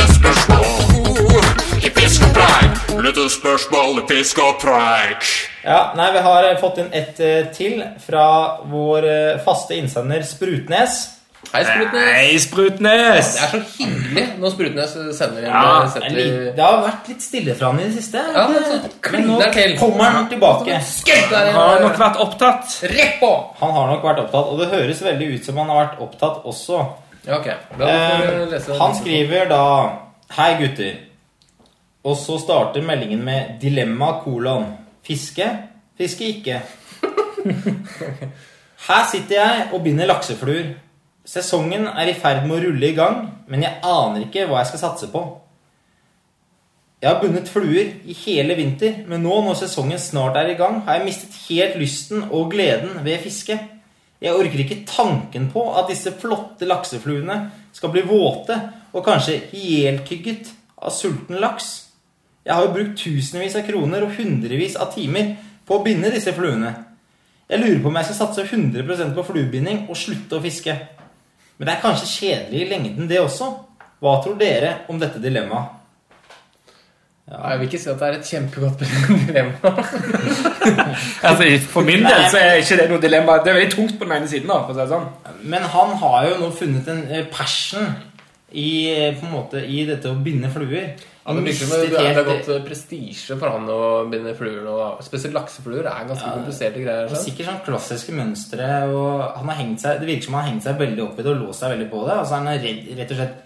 [0.48, 1.44] Oh,
[1.84, 2.80] i fisk og preik.
[3.04, 5.28] Lyttespørsmål i fisk og preik.
[5.64, 8.28] Ja, nei, Vi har fått inn et eh, til fra
[8.70, 11.02] vår eh, faste innsender Sprutnes.
[11.52, 12.08] Hei, Sprutnes.
[12.14, 13.28] Hei, Sprutnes!
[13.34, 16.80] Det er så hyggelig når Sprutnes sender inn Ja, eh, Det er setter det har
[16.84, 18.22] vært litt stille fra han i det siste.
[18.34, 19.74] Ja, men så men nå til.
[19.78, 20.78] kommer han tilbake.
[20.80, 22.76] Han Har nok vært opptatt.
[22.90, 23.30] Rett på!
[23.60, 26.46] Han har nok vært opptatt, og det høres veldig ut som han har vært opptatt
[26.50, 26.80] også.
[27.26, 27.50] Ja, ok.
[27.78, 29.62] Da får vi Eh, han skriver da
[30.34, 30.96] Hei, gutter.
[32.04, 34.66] Og så starter meldingen med dilemma kolon.
[35.06, 35.46] Fiske?
[35.96, 36.58] Fiske ikke.
[38.88, 40.74] Her sitter jeg og binder laksefluer.
[41.24, 44.74] Sesongen er i ferd med å rulle i gang, men jeg aner ikke hva jeg
[44.74, 45.22] skal satse på.
[47.00, 50.82] Jeg har bundet fluer i hele vinter, men nå når sesongen snart er i gang,
[50.86, 53.58] har jeg mistet helt lysten og gleden ved fiske.
[54.24, 57.36] Jeg orker ikke tanken på at disse flotte laksefluene
[57.76, 58.56] skal bli våte
[58.94, 61.70] og kanskje helkygget av sulten laks.
[62.44, 65.34] Jeg har jo brukt tusenvis av kroner og hundrevis av timer
[65.64, 66.72] på å binde disse fluene.
[67.48, 70.76] Jeg lurer på om jeg skal satse 100% på fluebinding og slutte å fiske.
[71.58, 73.52] Men det er kanskje kjedelig i lengden, det også.
[74.02, 75.80] Hva tror dere om dette dilemmaet?
[77.24, 78.82] Jeg vil ikke si at det er et kjempegodt
[79.28, 79.70] dilemma.
[81.24, 83.38] Altså, For min del så er ikke det noe dilemma.
[83.44, 84.50] Det er veldig tungt på den ene siden.
[84.50, 85.06] da, for å si det sånn.
[85.54, 87.88] Men han har jo nå funnet en eh, passion
[88.54, 90.94] i, eh, på en måte, i dette å binde fluer.
[91.24, 93.80] Ja, det virker det, det er gått eh, prestisje for han å
[94.12, 95.02] binde fluer Og.
[95.06, 97.08] Spesielt laksefluer er ganske kompliserte greier.
[97.08, 97.24] Og sånn.
[97.24, 98.68] sikkert sånn klassiske mønstre.
[98.92, 101.26] Og han har hengt seg, det virker som han har hengt seg veldig opp i
[101.26, 102.18] det og låst seg veldig på det.
[102.22, 103.40] Altså Han er redd, rett og slett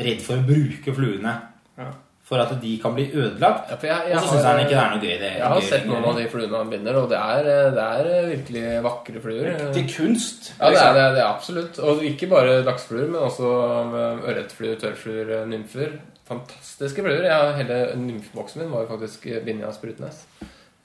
[0.00, 1.34] redd for å bruke fluene.
[1.80, 1.90] Ja.
[2.30, 3.72] For at de kan bli ødelagt.
[3.72, 5.14] Ja, jeg, jeg, Og så syns han ikke det er noe gøy.
[5.18, 7.70] Det, Jeg har gøy sett noen av de fluene han binder, og det er, eh,
[7.74, 9.48] det er eh, virkelig vakre fluer.
[9.50, 10.52] Er kunst.
[10.60, 11.80] Ja, det er det, det er absolutt.
[11.82, 13.50] Og ikke bare laksefluer, men også
[13.98, 15.98] eh, ørretfluer, tørrfluer, nymfer.
[16.30, 17.26] Fantastiske fluer.
[17.26, 20.22] Jeg hele nymfeboksen min var jo faktisk av Sprutnes.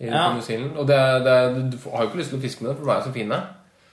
[0.01, 0.31] I Ja.
[0.33, 1.39] Og det, det,
[1.75, 3.17] du har jo ikke lyst til å fiske med det, for de er jo så
[3.21, 3.43] fine.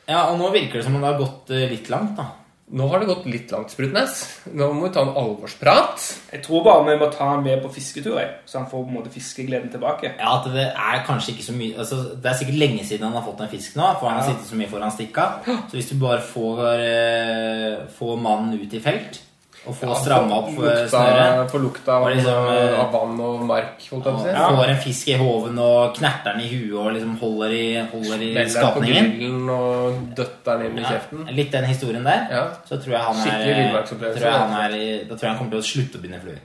[0.08, 2.32] Ja, og nå virker det som om det har gått litt langt, da.
[2.72, 4.20] Nå har det gått litt langt, Sprutnes.
[4.56, 6.04] Nå må vi ta en alvorsprat.
[6.32, 8.16] Jeg tror bare vi må ta han med på fisketur,
[8.48, 10.14] så han får på en måte fiskegleden tilbake.
[10.16, 13.18] Ja, at det er kanskje ikke så mye altså, Det er sikkert lenge siden han
[13.18, 15.28] har fått en fisk nå, for han har sittet så mye foran stikka.
[15.68, 19.20] Så hvis du bare får, eh, får mannen ut i felt,
[19.62, 23.20] og ja, stramma opp eh, lukta, snøret Få lukta av, Og liksom, eh, av vann
[23.22, 24.32] og mark, holdt jeg på å si.
[24.34, 24.46] Ja.
[24.56, 28.24] Får en fisk i hoven og knerter den i huet og liksom holder i, holder
[28.26, 29.10] i Smeller på skapningen.
[29.18, 31.28] grillen og døtter den inn i Ja, kjeften.
[31.36, 32.26] litt den historien der.
[32.30, 32.42] Ja.
[32.66, 35.50] Så tror jeg han er, tror jeg han er i- Da tror jeg han kommer
[35.54, 36.40] til å slutte å binde fluer.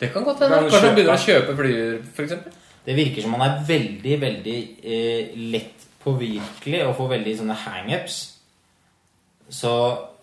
[0.00, 0.58] Det kan godt hende.
[0.58, 2.32] Kan Kanskje han begynner å kjøpe flyer, f.eks.
[2.84, 8.16] Det virker som han er veldig, veldig eh, lett påvirkelig og får veldig sånne hangups.
[9.48, 9.70] Så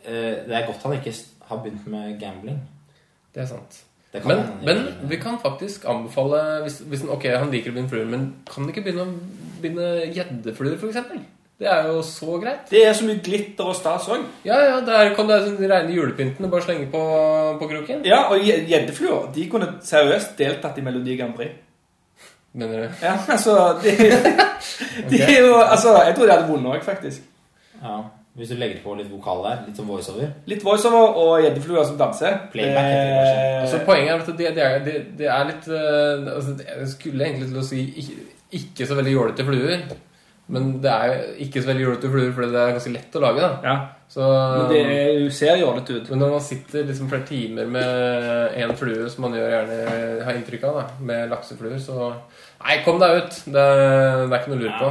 [0.06, 1.14] eh, det er godt han ikke
[1.50, 2.60] har begynt med gambling.
[3.36, 3.82] Det er sant.
[4.14, 7.92] Det Men, men vi kan faktisk anbefale hvis, hvis han, Ok, han liker å binde
[7.92, 11.20] fluer, men kan han ikke begynne å binde gjeddefluer, f.eks.?
[11.60, 12.70] Det er jo så greit.
[12.72, 14.22] Det er så mye glitter og stas òg.
[14.48, 15.34] Ja, ja, der kan du
[15.68, 17.02] regne julepynten og bare slenge på,
[17.60, 18.06] på kroken.
[18.08, 21.52] Ja, og gje- gjeddefluer de kunne seriøst deltatt i Melodi Grand Prix.
[22.58, 22.96] Mener du?
[23.04, 23.92] Ja, altså De,
[25.12, 27.28] de er jo Altså, jeg tror de hadde vunnet òg, faktisk.
[27.84, 28.00] Ja,
[28.40, 30.30] Hvis du legger på litt vokal der, litt som voiceover.
[30.48, 32.38] Litt voiceover og gjeddefluer som danser.
[32.54, 33.40] Playback heter det kanskje.
[33.46, 36.88] Eh, Altså, poenget er at det, det, er, det, det er litt eh, altså, Jeg
[36.96, 38.16] skulle egentlig til å si ikke,
[38.62, 39.84] ikke så veldig jålete fluer.
[40.50, 43.44] Men det er ikke så veldig jålete fluer fordi det er ganske lett å lage.
[43.44, 43.76] da Ja,
[44.10, 46.08] Så, men det er- ser jålete ut.
[46.10, 50.34] Men når man sitter liksom flere timer med én flue, som man gjør gjerne har
[50.40, 52.08] inntrykk av, da, med laksefluer, så
[52.64, 53.38] Nei, kom deg ut!
[53.46, 54.90] Det, det er ikke noe å lure på.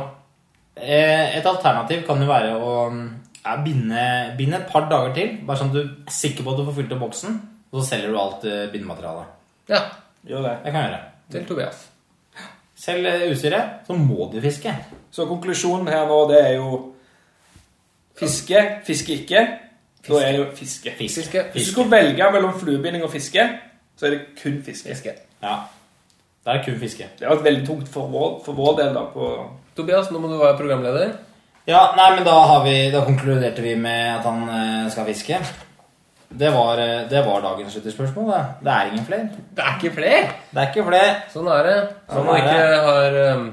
[0.79, 2.75] Eh, Et alternativ kan jo være å
[3.44, 4.03] ja, binde,
[4.38, 5.33] binde et par dager til.
[5.46, 7.38] Bare sånn at du er sikker på at du får fylt opp boksen.
[7.72, 9.35] Og så selger du alt eh, bindematerialet.
[9.68, 9.83] Ja,
[10.29, 10.57] Gjør det.
[10.64, 10.98] Jeg kan gjøre.
[11.33, 11.87] til Tobias.
[12.79, 14.74] Selg eh, utstyret, så må du fiske.
[15.11, 16.68] Så konklusjonen her nå, det er jo
[18.18, 19.46] fiske, fiske ikke.
[20.09, 20.94] Da er det jo fiske.
[20.98, 21.44] Fiske.
[21.53, 23.44] Hvis du skulle velge mellom fluebinding og fiske,
[23.98, 24.88] så er det kun fiske.
[24.88, 25.14] Fiske.
[25.42, 25.57] Ja.
[26.44, 27.09] Da er det kun fiske.
[27.18, 28.94] Det har vært veldig tungt for vår, for vår del.
[28.94, 29.31] da på...
[29.77, 31.12] Tobias, nå må du være programleder.
[31.68, 35.37] Ja, nei, men da, har vi, da konkluderte vi med at han eh, skal fiske.
[36.28, 38.31] Det var, eh, det var dagens lytterspørsmål.
[38.33, 38.40] Det.
[38.64, 39.28] det er ingen flere.
[39.57, 40.22] Det er ikke flere!
[40.48, 41.14] Det er ikke flere.
[41.35, 41.76] Sånn er det.
[42.07, 43.46] Så Sånn man er ikke har um,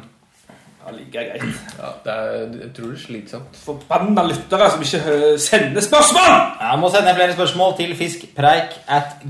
[0.86, 1.62] Ja, like greit.
[1.76, 3.62] Ja, det er utrolig slitsomt.
[3.68, 6.36] Forbanna lyttere som ikke sender spørsmål!
[6.64, 9.24] Jeg må sende flere spørsmål til fiskpreik at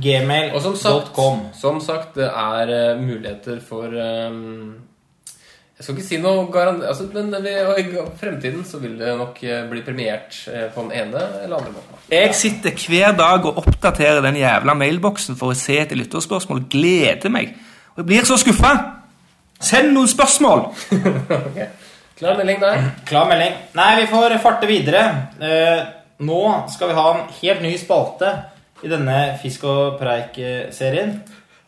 [0.53, 1.23] Og som sagt,
[1.57, 3.89] som sagt, det er eh, muligheter for
[4.29, 4.75] um,
[5.75, 6.83] Jeg skal ikke si noe garant...
[6.87, 10.93] Altså, men vi, i fremtiden så vil det nok eh, bli premiert eh, på den
[11.01, 11.97] ene eller andre måten.
[12.13, 16.63] Jeg sitter hver dag og oppdaterer den jævla mailboksen for å se etter lytterspørsmål.
[16.71, 17.57] Gleder meg.
[17.91, 18.71] Og jeg blir så skuffa!
[19.59, 20.65] Send noen spørsmål!
[22.21, 22.89] Klar melding der.
[23.03, 23.61] Klar melding.
[23.75, 25.05] Nei, vi får farte videre.
[25.43, 25.85] Eh,
[26.23, 28.31] nå skal vi ha en helt ny spalte
[28.79, 31.17] i denne Fisk og preik-serien.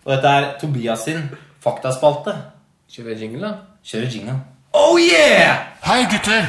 [0.07, 1.25] Og dette er Tobias sin
[1.59, 2.39] faktaspalte.
[2.87, 3.66] Kjører vi jingle, da?
[3.87, 4.33] Kjører jingle.
[4.73, 5.55] Oh yeah!
[5.87, 6.43] Hei, gutter.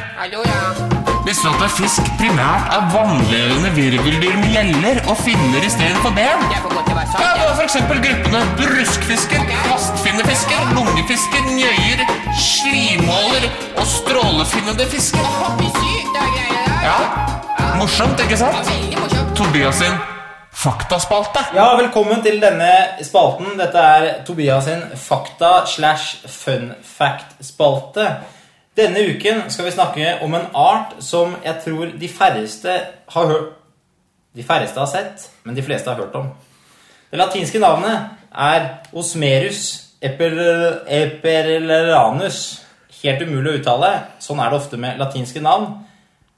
[1.27, 6.11] Visste du at fisk primært er vannlevende virveldyr med gjeller og finner i stedet for
[6.19, 6.43] ben?
[6.51, 12.05] Ja, det var for eksempel gruppene bruskfisker, kvastfinnefisker, lungefisker, njøyer,
[12.43, 15.33] slimåler og strålefinnede fisker.
[16.83, 17.01] Ja,
[17.79, 18.75] morsomt, ikke sant?
[19.39, 20.18] Tobias sin
[20.59, 21.41] faktaspalte.
[21.55, 22.71] Ja, velkommen til denne
[23.07, 23.53] spalten.
[23.61, 28.09] Dette er Tobias sin fakta slash fun fact-spalte.
[28.79, 32.75] Denne uken skal vi snakke om en art som jeg tror de færreste
[33.15, 33.55] har hørt
[34.37, 36.29] De færreste har sett, men de fleste har hørt om.
[37.11, 39.63] Det latinske navnet er Osmerus
[40.05, 42.61] eper- eperlanus.
[43.03, 43.91] Helt umulig å uttale.
[44.23, 45.73] Sånn er det ofte med latinske navn.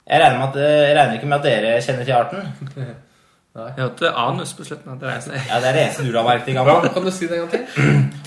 [0.06, 2.96] Jeg regner, med at, jeg regner ikke med at dere kjenner til arten.
[3.54, 5.00] Jeg hørte anus på slutten.
[5.00, 6.90] det er det Ja, Det er det eneste du la merke til, Hva, gammel.
[6.94, 7.62] kan du si det en gang til?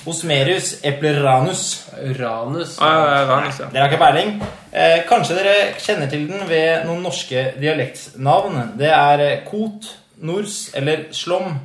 [0.12, 1.62] Osmerus epleranus.
[2.10, 2.78] Uranus.
[2.82, 3.70] Ah, ja, ja, ja.
[3.72, 4.34] Dere har ikke peiling.
[4.74, 8.58] Eh, kanskje dere kjenner til den ved noen norske dialektnavn.
[8.80, 11.56] Det er eh, kot, nors eller slom.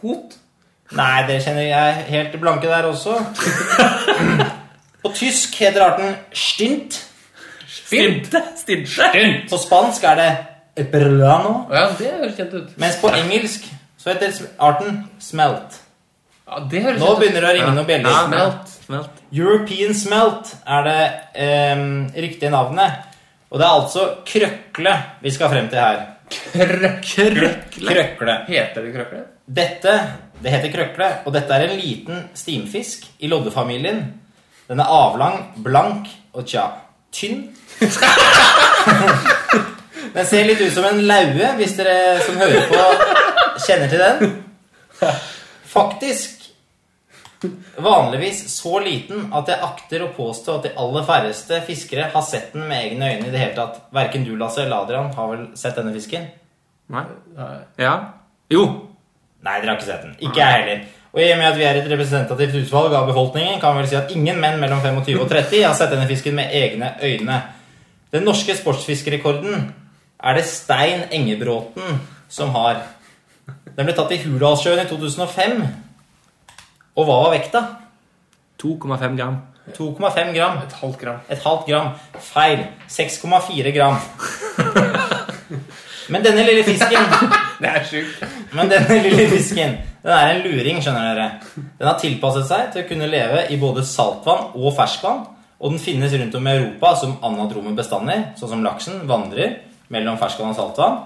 [0.00, 0.34] Kot?
[0.98, 3.14] Nei, dere kjenner jeg helt blanke der også.
[5.06, 6.98] På tysk heter arten stint.
[7.70, 8.42] Stinte!
[8.58, 9.10] Stinte!
[9.50, 10.30] På spansk er det
[10.78, 11.66] eperlano.
[11.70, 12.76] Å ja, det høres kjent ut.
[12.80, 13.66] Mens på engelsk
[14.00, 15.80] så heter arten smelt.
[16.46, 18.18] Ja, det høres Nå kjent begynner det å ringe noen bjeller.
[18.28, 18.74] Smelt.
[18.86, 19.22] Smelt.
[19.34, 21.00] European smelt er det
[21.46, 21.86] eh,
[22.26, 23.08] riktige navnet.
[23.50, 26.04] Og det er altså krøkle vi skal frem til her.
[26.36, 27.50] Krøkle.
[27.74, 28.38] Krøkle.
[28.50, 29.24] Heter det krøkle?
[29.46, 29.98] Dette
[30.42, 34.02] det heter krøkle, og dette er en liten stimfisk i loddefamilien.
[34.68, 36.66] Den er avlang, blank og tja,
[37.14, 37.46] tynn.
[40.14, 42.82] Den ser litt ut som en laue, hvis dere som hører på,
[43.66, 44.34] kjenner til den.
[45.70, 46.36] Faktisk
[47.76, 52.54] vanligvis så liten at jeg akter å påstå at de aller færreste fiskere har sett
[52.56, 53.82] den med egne øyne i det hele tatt.
[53.94, 56.28] Verken du, Lasse, eller Adrian har vel sett denne fisken?
[56.92, 57.04] Nei.
[57.82, 57.96] Ja.
[58.52, 58.64] Jo.
[59.44, 60.16] Nei, dere har ikke sett den.
[60.22, 60.86] Ikke jeg heller.
[61.16, 63.90] Og i og med at vi er et representativt utvalg av befolkningen, kan vi vel
[63.90, 67.38] si at ingen menn mellom 25 og 30 har sett denne fisken med egne øyne.
[68.12, 69.70] Den norske sportsfiskerekorden
[70.22, 72.82] er det Stein Engebråten som har.
[73.76, 75.58] Den ble tatt i Hurdalssjøen i 2005.
[76.96, 77.62] Og hva var vekta?
[78.62, 79.36] 2,5 gram.
[79.76, 80.62] 2,5 gram.
[80.64, 81.20] Et halvt gram.
[81.28, 81.90] Et halvt gram.
[82.32, 82.64] Feil.
[82.88, 84.00] 6,4 gram.
[86.08, 87.02] Men denne lille fisken
[87.62, 88.24] Det er sjukt.
[88.54, 91.64] Men denne lille fisken den er en luring, skjønner dere.
[91.80, 95.24] Den har tilpasset seg til å kunne leve i både saltvann og ferskvann.
[95.58, 99.56] Og den finnes rundt om i Europa som anadrome bestander, sånn som laksen vandrer
[99.92, 100.98] mellom ferskvann og saltvann.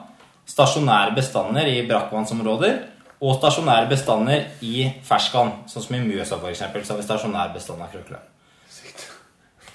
[0.50, 2.78] Stasjonære bestander i brakkvannsområder.
[3.20, 7.82] Og stasjonære bestander i ferskvann, sånn som i Mjøsa eksempel, Så har vi stasjonær bestand
[7.82, 8.16] av krøkle.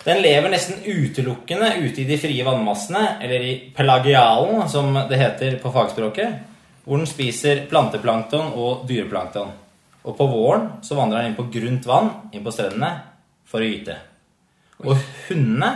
[0.05, 5.59] Den lever nesten utelukkende ute i de frie vannmassene, eller i pelagialen, som det heter
[5.61, 6.33] på fagspråket,
[6.85, 9.49] hvor den spiser planteplankton og dyreplankton.
[10.05, 12.91] Og på våren så vandrer den inn på grunt vann, inn på strendene,
[13.45, 13.97] for å gyte.
[14.85, 14.97] Og
[15.29, 15.71] hundene,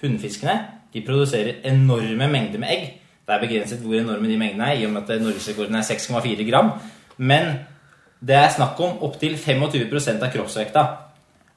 [0.00, 0.56] hunnfiskene,
[0.94, 2.86] de produserer enorme mengder med egg.
[3.26, 6.46] Det er begrenset hvor enorme de mengdene er, i og med at norgesrekorden er 6,4
[6.50, 6.70] gram.
[7.18, 7.58] Men
[8.20, 10.86] det er snakk om opptil 25% av kroppsvekta.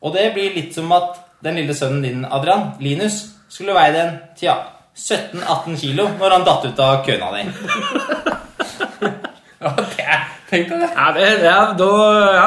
[0.01, 4.17] Og det blir litt som at den lille sønnen din, Adrian, Linus, skulle veid en
[4.39, 4.57] tja,
[4.97, 7.47] 17-18 kilo når han datt ut av køna di.
[9.59, 10.87] Ja, det er, tenk deg det.
[10.95, 11.87] Ja, det, ja, da
[12.31, 12.45] Ja.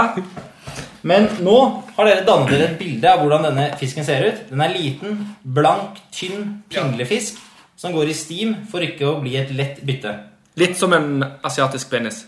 [1.08, 1.56] Men nå
[1.96, 4.44] har dere dannet dere et bilde av hvordan denne fisken ser ut.
[4.50, 7.40] Den er liten, blank, tynn pinglefisk
[7.78, 10.14] som går i stim for ikke å bli et lett bytte.
[10.60, 12.22] Litt som en asiatisk penis.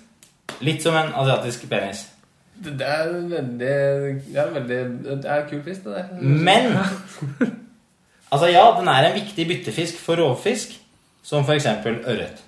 [0.65, 2.07] Litt som en asiatisk penis.
[2.55, 3.43] Det det er veldig
[4.31, 4.81] Det er veldig
[5.23, 6.09] Det er kul fisk, det der.
[6.23, 6.77] Men
[8.35, 10.73] Altså, ja, den er en viktig byttefisk for rovfisk,
[11.23, 11.69] som f.eks.
[11.87, 12.41] ørret.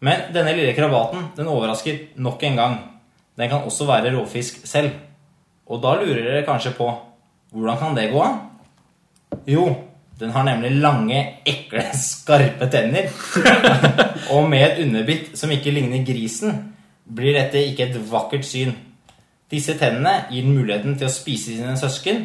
[0.00, 2.74] Men denne lille krabaten den overrasker nok en gang.
[3.38, 4.90] Den kan også være rovfisk selv.
[5.70, 6.88] Og da lurer dere kanskje på
[7.54, 8.36] hvordan kan det gå an?
[9.46, 9.64] Jo,
[10.20, 13.08] den har nemlig lange, ekle, skarpe tenner.
[14.34, 16.58] og med et underbitt som ikke ligner grisen,
[17.06, 18.74] blir dette ikke et vakkert syn.
[19.50, 22.22] Disse tennene gir den muligheten til å spise sine søsken,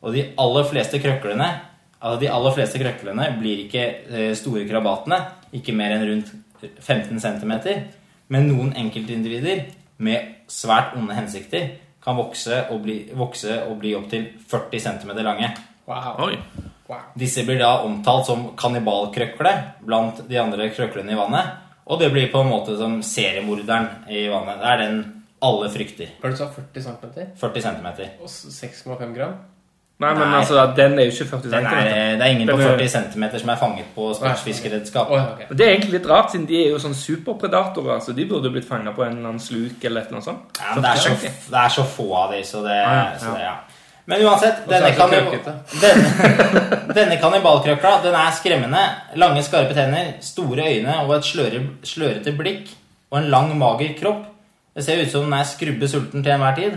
[0.00, 1.50] og de aller fleste krøklene
[2.02, 5.20] altså de aller fleste krøklene blir ikke eh, store krabatene,
[5.54, 7.54] ikke mer enn rundt 15 cm,
[8.32, 9.66] men noen enkeltindivider
[10.02, 11.68] med svært onde hensikter
[12.04, 15.50] kan vokse og bli, vokse og bli opptil 40 cm lange.
[15.86, 16.26] Wow.
[16.26, 16.36] Oi.
[16.88, 17.08] wow.
[17.18, 19.54] Disse blir da omtalt som kannibalkrøkle
[19.86, 21.58] blant de andre krøklene i vannet.
[21.86, 24.60] Og det blir på en måte som seriemorderen i vannet.
[24.62, 25.00] Det er den
[25.42, 26.12] alle frykter.
[26.22, 26.46] Hva du sa?
[26.54, 27.16] 40 cm?
[27.40, 27.88] 40 cm.
[28.22, 29.40] Og 6,5 gram?
[30.00, 30.38] Nei, men Nei.
[30.40, 31.74] altså, den er jo ikke 40 er, cm.
[32.18, 35.10] det er ingen på er- 40 cm som er fanget på sportsfiskeredskap.
[35.10, 35.40] Oh, ja, ok.
[35.58, 38.00] Det er egentlig litt rart, siden de er jo sånn superpredatorer.
[38.02, 40.38] Så de burde blitt fanga på en eller annen sluk eller annet sånt.
[40.58, 41.10] Ja, men det, er så,
[41.52, 43.54] det er så få av de, så det, ja, så det ja.
[44.10, 44.90] Men uansett, denne,
[46.98, 48.82] denne kannibalkrøkla den er skremmende.
[49.22, 52.66] Lange, skarpe tenner, store øyne og et sløre, slørete blikk
[53.12, 54.24] og en lang, mager kropp.
[54.74, 56.72] Det ser ut som den er skrubbe sulten til enhver tid.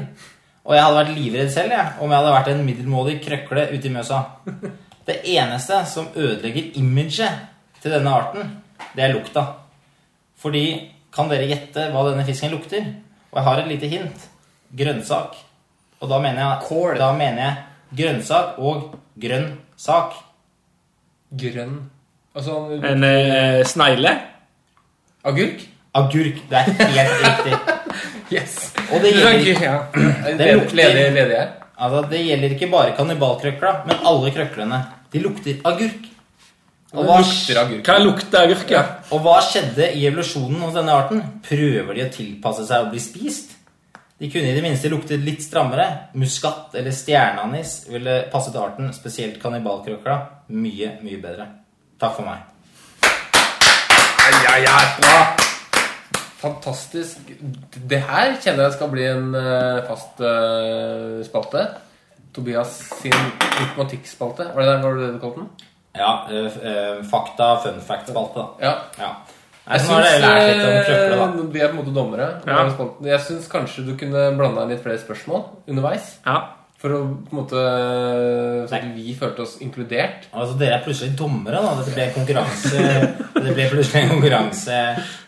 [0.66, 3.86] Og jeg hadde vært livredd selv jeg, om jeg hadde vært en middelmådig krøkle ute
[3.90, 4.22] i Mjøsa.
[5.08, 7.44] Det eneste som ødelegger imaget
[7.84, 8.56] til denne arten,
[8.98, 9.44] det er lukta.
[10.42, 10.64] Fordi
[11.14, 12.88] kan dere gjette hva denne fisken lukter?
[13.30, 14.26] Og jeg har et lite hint.
[14.76, 15.38] Grønnsak.
[16.02, 16.98] Og da mener jeg, Kål.
[16.98, 20.18] da mener jeg grønnsak og grønn sak.
[21.38, 21.78] Grønn
[22.36, 24.12] Altså En eh, snegle.
[25.24, 25.62] agurk?
[25.94, 26.42] Agurk.
[26.50, 27.60] Det er helt riktig.
[28.34, 28.72] Yes!
[28.92, 29.78] Og det gjelder, Ja.
[30.40, 31.50] Det lukter- ledig, ledig her.
[31.78, 34.82] altså, det gjelder ikke bare kannibalkrøkla, men alle krøklene.
[35.14, 36.12] De lukter agurk.
[36.96, 37.84] Og hva, lukter agurk.
[37.90, 38.72] Hva lukter agurk?
[39.12, 41.22] og hva skjedde i evolusjonen hos denne arten?
[41.44, 43.52] Prøver de å tilpasse seg å bli spist?
[44.18, 45.86] De kunne i det minste luktet litt strammere.
[46.16, 50.16] Muskat eller stjerneanis ville passet arten, spesielt kannibalkrøkla,
[50.56, 51.50] mye, mye bedre.
[52.00, 52.40] Takk for meg.
[54.46, 55.45] Ja, ja, bra!
[56.42, 57.18] Fantastisk.
[57.90, 61.64] Det her kjenner jeg skal bli en eh, fast eh, spalte.
[62.36, 63.16] Tobias sin
[63.62, 64.50] informatikkspalte.
[64.56, 65.72] Var det der, var det det du kalte den?
[65.96, 68.68] Ja, øh, øh, fakta, fun fact-spalte, da.
[68.68, 68.74] Ja.
[69.00, 69.14] Ja.
[69.66, 71.28] Nei, så nå har dere lært litt om krøkler, da.
[71.46, 72.28] eh, Vi er på en måte dommere.
[72.46, 72.58] Ja.
[73.08, 76.12] Jeg syns kanskje du kunne blanda inn litt flere spørsmål underveis.
[76.28, 76.36] Ja.
[76.86, 77.62] For å på en måte
[78.70, 80.28] Så at vi følte oss inkludert.
[80.32, 81.58] Altså, Dere er plutselig dommere.
[81.66, 81.72] da.
[81.80, 82.82] Dette ble konkurranse
[83.34, 84.76] Det ble plutselig en konkurranse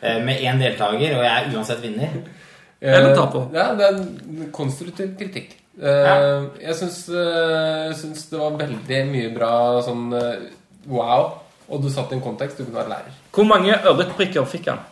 [0.02, 2.20] eh, med én deltaker, og jeg er uansett vinner.
[2.82, 3.48] Eller Eh, taper.
[3.58, 5.56] Ja, det er en konstruktiv kritikk.
[5.82, 6.16] Eh, Ja.
[6.62, 9.52] Jeg syns, eh, syns det var veldig mye bra
[9.86, 10.46] sånn eh,
[10.88, 11.40] wow.
[11.70, 12.58] Og du satt i en kontekst.
[12.62, 13.18] Du kunne være lærer.
[13.34, 14.86] Hvor mange ørretprikker fikk han?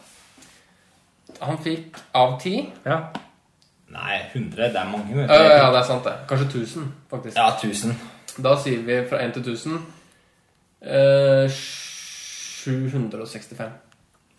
[1.45, 2.57] Han fikk av ti.
[2.85, 2.97] Ja.
[3.95, 4.55] Nei, 100.
[4.73, 5.15] Det er mange.
[5.21, 5.33] Ja, du.
[5.55, 6.13] ja, det er sant, det.
[6.29, 7.37] Kanskje 1000, faktisk.
[7.39, 7.95] Ja, 1000.
[8.43, 9.77] Da sier vi fra 1 til 1000
[10.83, 11.47] eh,
[12.65, 13.71] 765.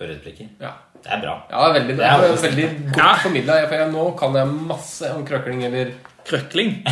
[0.00, 0.46] Ørretprikker.
[0.60, 0.74] Ja.
[1.04, 1.34] Det er bra.
[1.50, 3.14] ja, veldig Det er Det er veldig godt Ja.
[3.22, 3.86] formidla.
[3.92, 5.92] Nå kan jeg masse om krøkling eller
[6.26, 6.70] Krøkling.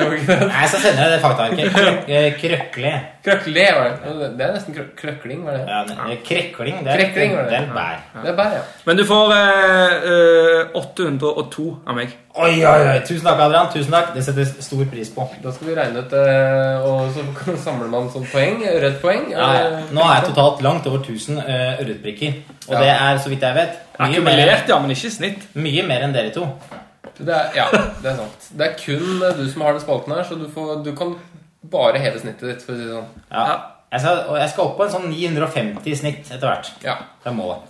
[0.00, 1.78] Nei, så sender jeg det faktaarket.
[2.08, 2.92] Eh, krøkle.
[3.24, 4.28] Krøkle var det.
[4.38, 5.64] Det er nesten krø krøkling, var det?
[5.68, 5.80] Ja,
[6.24, 6.78] krekling.
[6.86, 7.50] Det er, Krekling, var det.
[7.50, 7.98] det er bær.
[8.22, 8.62] Det er bær, ja.
[8.86, 12.14] Men du får eh, eh, 802 av meg.
[12.40, 12.96] Oi, oi, oi.
[13.08, 13.70] Tusen takk, Adrian.
[13.74, 14.12] Tusen takk.
[14.14, 15.26] Det setter stor pris på.
[15.44, 18.62] Da skal vi regne ut eh, Og så samler man sånn poeng.
[18.86, 19.26] Rødt poeng.
[19.34, 19.80] Ja, ja.
[19.90, 22.38] Nå er jeg totalt langt over 1000 uh, ørretprikker.
[22.70, 22.84] Og Ja.
[22.86, 25.50] det er, så vidt jeg vet, mye mer, Akkumulert, ja, men ikke snitt.
[25.58, 26.46] mye mer enn dere to.
[27.26, 27.66] Det er, ja,
[28.02, 28.46] det er sant.
[28.56, 31.14] Det er kun eh, du som har den spalten her, så du, får, du kan
[31.70, 32.64] bare heve snittet ditt.
[32.64, 33.10] For å si det sånn.
[33.28, 33.58] Ja.
[33.90, 36.72] Jeg, skal, og jeg skal opp på en sånn 950 i snitt etter hvert.
[36.86, 36.96] Ja.
[37.20, 37.66] Det er målet.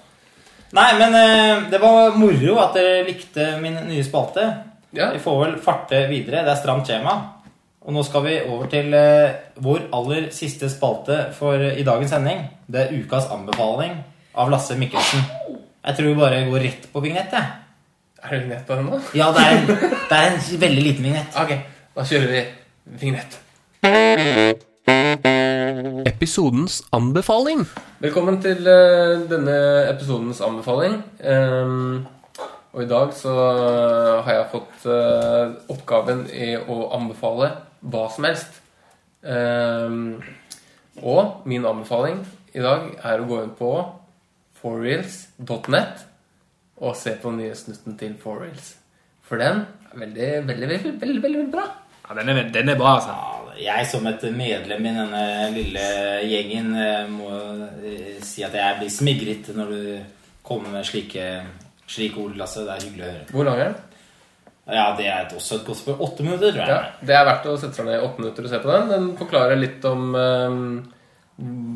[0.77, 4.47] Nei, men eh, det var moro at dere likte min nye spalte.
[4.95, 5.11] Ja.
[5.15, 6.45] Vi får vel farte videre.
[6.47, 7.17] Det er stramt skjema.
[7.81, 12.45] Og nå skal vi over til eh, vår aller siste spalte for i dagens sending.
[12.71, 13.97] Det er ukas anbefaling
[14.39, 15.25] av Lasse Mikkelsen.
[15.81, 17.60] Jeg tror vi bare går rett på vignett, jeg.
[18.21, 18.99] Er det vignett på den nå?
[19.17, 19.61] Ja, det er,
[20.11, 21.37] det er en veldig liten vignett.
[21.41, 21.55] Ok,
[21.97, 22.41] da kjører vi
[23.01, 23.39] vignett.
[26.11, 27.63] Episodens anbefaling.
[28.05, 29.55] Velkommen til eh, denne
[29.89, 30.99] episodens anbefaling.
[31.25, 32.05] Ehm,
[32.75, 33.33] og i dag så
[34.27, 38.61] har jeg fått eh, oppgaven i å anbefale hva som helst.
[39.25, 40.21] Ehm,
[41.01, 42.21] og min anbefaling
[42.53, 43.73] i dag er å gå inn på
[44.61, 46.10] forreals.net
[46.81, 48.75] og se på den nye snutten til Forreals.
[49.27, 49.63] For den
[49.93, 51.67] er veldig, veldig, veldig, veldig, veldig bra.
[52.09, 53.17] Ja, den er, den er bra, altså.
[53.61, 55.85] Jeg som et medlem i denne lille
[56.25, 57.29] gjengen eh, må
[57.85, 59.83] eh, si at jeg blir smigret når du
[60.47, 61.27] kommer med slike,
[61.87, 62.65] slike ord, Lasse.
[62.65, 63.27] Det er hyggelig å høre.
[63.35, 63.79] Hvor lang er den?
[64.71, 66.09] Ja, det er et, også et godt spørsmål.
[66.09, 66.73] Åtte minutter, tror jeg.
[66.73, 68.91] Ja, Det er verdt å sette seg ned i åtte minutter og se på den.
[68.95, 70.59] Den forklarer litt om eh,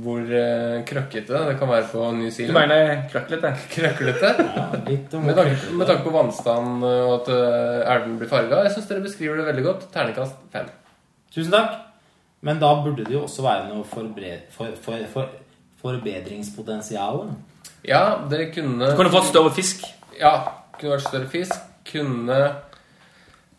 [0.05, 3.53] hvor eh, krøkkete det kan være på New Du mener krøklete?
[3.73, 4.33] Krøklete?
[4.45, 8.61] Ja, litt om Med tanke, med tanke på vannstand og at eh, elven blir farga.
[8.67, 9.87] Jeg syns dere beskriver det veldig godt.
[9.95, 10.69] Ternekast fem.
[11.33, 11.81] Tusen takk.
[12.45, 15.33] Men da burde det jo også være noe forbre for, for, for,
[15.81, 17.25] forbedringspotensial.
[17.89, 19.89] Ja, dere kunne Du kunne fått større fisk.
[20.21, 20.37] Ja,
[20.77, 21.57] kunne vært større fisk.
[21.89, 22.41] Kunne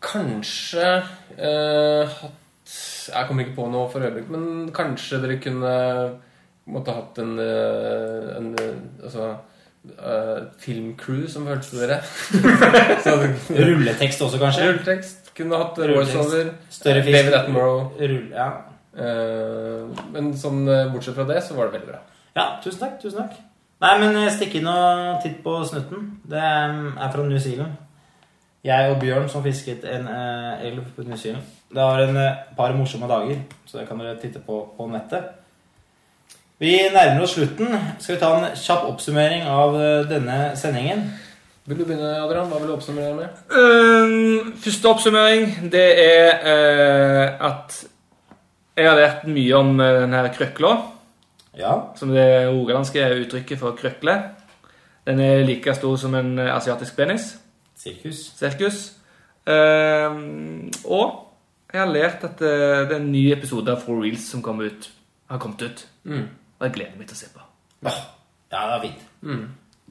[0.06, 0.86] kanskje
[1.34, 5.74] eh, hatt Jeg kommer ikke på noe for øyeblikk, men kanskje dere kunne
[6.66, 9.36] måtte hatt en, eh, en eh, Altså
[9.86, 12.00] Uh, filmcrew som fulgte dere.
[13.04, 13.12] Så
[13.54, 14.64] Rulletekst også, kanskje?
[14.66, 15.28] Rulletekst.
[15.36, 16.48] Kunne hatt voiceover.
[16.74, 17.14] Større fisk.
[17.14, 17.92] David Attenborough.
[18.00, 18.48] Rull, ja.
[18.98, 22.00] uh, men sånn bortsett fra det, så var det veldig bra.
[22.34, 22.96] ja, tusen takk.
[23.04, 23.38] Tusen takk.
[23.86, 26.08] Nei, men stikk inn og titt på snutten.
[26.34, 27.78] Det er fra New Zealand.
[28.66, 31.46] Jeg og Bjørn som fisket en uh, elv på New Zealand.
[31.74, 35.32] Det var en eh, par morsomme dager, så det kan dere titte på på nettet.
[36.58, 37.74] Vi nærmer oss slutten.
[38.00, 41.02] Skal vi ta en kjapp oppsummering av eh, denne sendingen?
[41.66, 42.46] Vil du begynne, Adrian?
[42.48, 43.40] Hva vil du oppsummere med?
[43.50, 47.80] Um, første oppsummering, det er uh, at
[48.76, 50.76] jeg har lært mye om denne den krøkla,
[51.58, 51.72] Ja.
[51.96, 54.14] som det rogalandske uttrykket for krøkle.
[55.06, 57.36] Den er like stor som en asiatisk penis.
[57.76, 58.32] Sirkus.
[58.38, 58.92] Sirkus.
[59.46, 61.25] Øhm, og
[61.76, 64.60] jeg har lært at øh, det er en ny episode av For Reels som kom
[64.64, 64.90] ut,
[65.30, 65.86] har kommet ut.
[66.04, 66.26] Mm.
[66.58, 67.42] Og jeg gleder meg til å se på.
[68.52, 69.02] Ja, det er fint.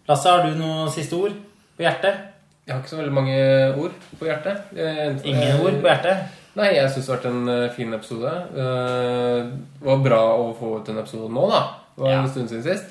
[0.10, 1.36] Lasse, har du noen siste ord
[1.78, 2.24] på hjertet?
[2.66, 3.38] Jeg har ikke så veldig mange
[3.78, 4.72] ord på hjertet.
[4.74, 6.24] Jeg- Ingen ord på hjertet?
[6.56, 8.32] Nei, jeg syns det har vært en eh, fin episode.
[8.56, 9.40] Eh,
[9.80, 11.60] det var bra å få ut en episode nå, da.
[11.96, 12.22] Det var Ja.
[12.24, 12.86] en stund siden sist.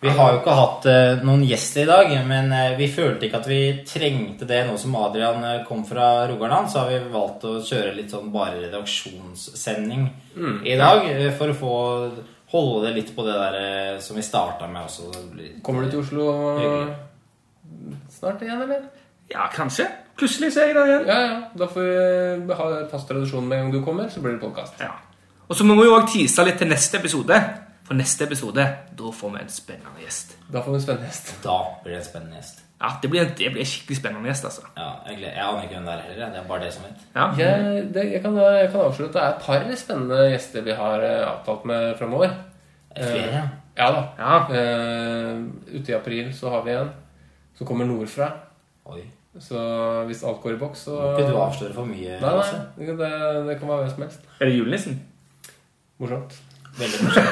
[0.00, 3.40] Vi har jo ikke hatt uh, noen gjester i dag, men uh, vi følte ikke
[3.40, 6.70] at vi trengte det nå som Adrian uh, kom fra Rogaland.
[6.70, 10.06] Så har vi valgt å kjøre litt sånn bare redaksjonssending
[10.62, 11.10] i dag.
[11.34, 11.74] for å få
[12.52, 15.10] holde det litt på det der som vi starta med også.
[15.66, 16.94] Kommer du til Oslo Hyggelig.
[18.14, 18.86] snart igjen, eller?
[19.28, 19.90] Ja, kanskje.
[20.16, 21.10] Plutselig ser jeg deg igjen.
[21.10, 21.38] Ja, ja.
[21.58, 21.90] Da får
[22.46, 24.78] vi ha fast tradisjon med en gang du kommer, så blir det podkast.
[24.80, 24.94] Ja.
[25.48, 27.42] Og så må vi jo også tease litt til neste episode.
[27.88, 28.64] For neste episode,
[29.00, 30.34] da får vi en spennende gjest.
[30.52, 31.30] Da får vi en spennende gjest.
[31.40, 32.58] Da blir det en spennende gjest.
[32.78, 34.66] Ja, det blir en, det blir en skikkelig spennende gjest, altså.
[34.76, 36.34] Ja, jeg, jeg aner ikke hvem det er heller.
[36.34, 37.06] Det er bare det som vet.
[37.14, 37.24] Ja.
[37.38, 40.76] Jeg, det, jeg, kan, jeg kan avsløre at det er et par spennende gjester vi
[40.82, 42.34] har eh, avtalt med framover.
[42.92, 43.46] Flere, ja.
[43.78, 44.02] Ja da.
[44.18, 44.36] Ja.
[44.52, 46.92] Uh, ute i april så har vi en
[47.56, 48.28] som kommer nordfra.
[48.92, 49.00] Oi.
[49.40, 49.62] Så
[50.10, 52.86] hvis alt går i boks, så Må ikke du avsløre for mye, Nei, nei.
[52.90, 53.10] Det,
[53.48, 54.28] det kan være hvem som helst.
[54.40, 55.00] Er det julenissen?
[55.98, 56.36] Morsomt.
[56.78, 57.28] Veldig morsomt.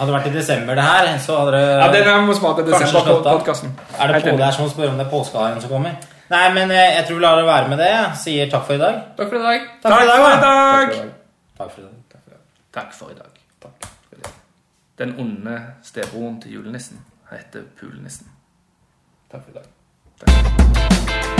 [0.00, 2.62] Hadde det vært i desember det her, så hadde det Ja, den er må smake
[2.64, 3.10] Kanskje slått av.
[3.20, 3.70] desember-podkasten.
[3.98, 5.92] Er det på der her som spør om det er påskeharen som kommer?
[6.30, 7.88] Nei, men eh, jeg tror vi lar det være med det.
[7.90, 9.00] Jeg Sier takk for i dag.
[9.18, 9.60] Takk for i dag.
[9.82, 10.52] Takk for i dag, da.
[10.78, 10.92] Takk
[11.58, 11.84] Takk for i
[12.98, 13.24] for i dag.
[13.24, 13.32] dag.
[13.66, 13.76] Takk
[14.08, 14.32] for i dag.
[14.98, 17.02] Den onde stebroren til julenissen
[17.32, 18.26] heter Pulenissen.
[19.32, 21.39] Takk for i dag.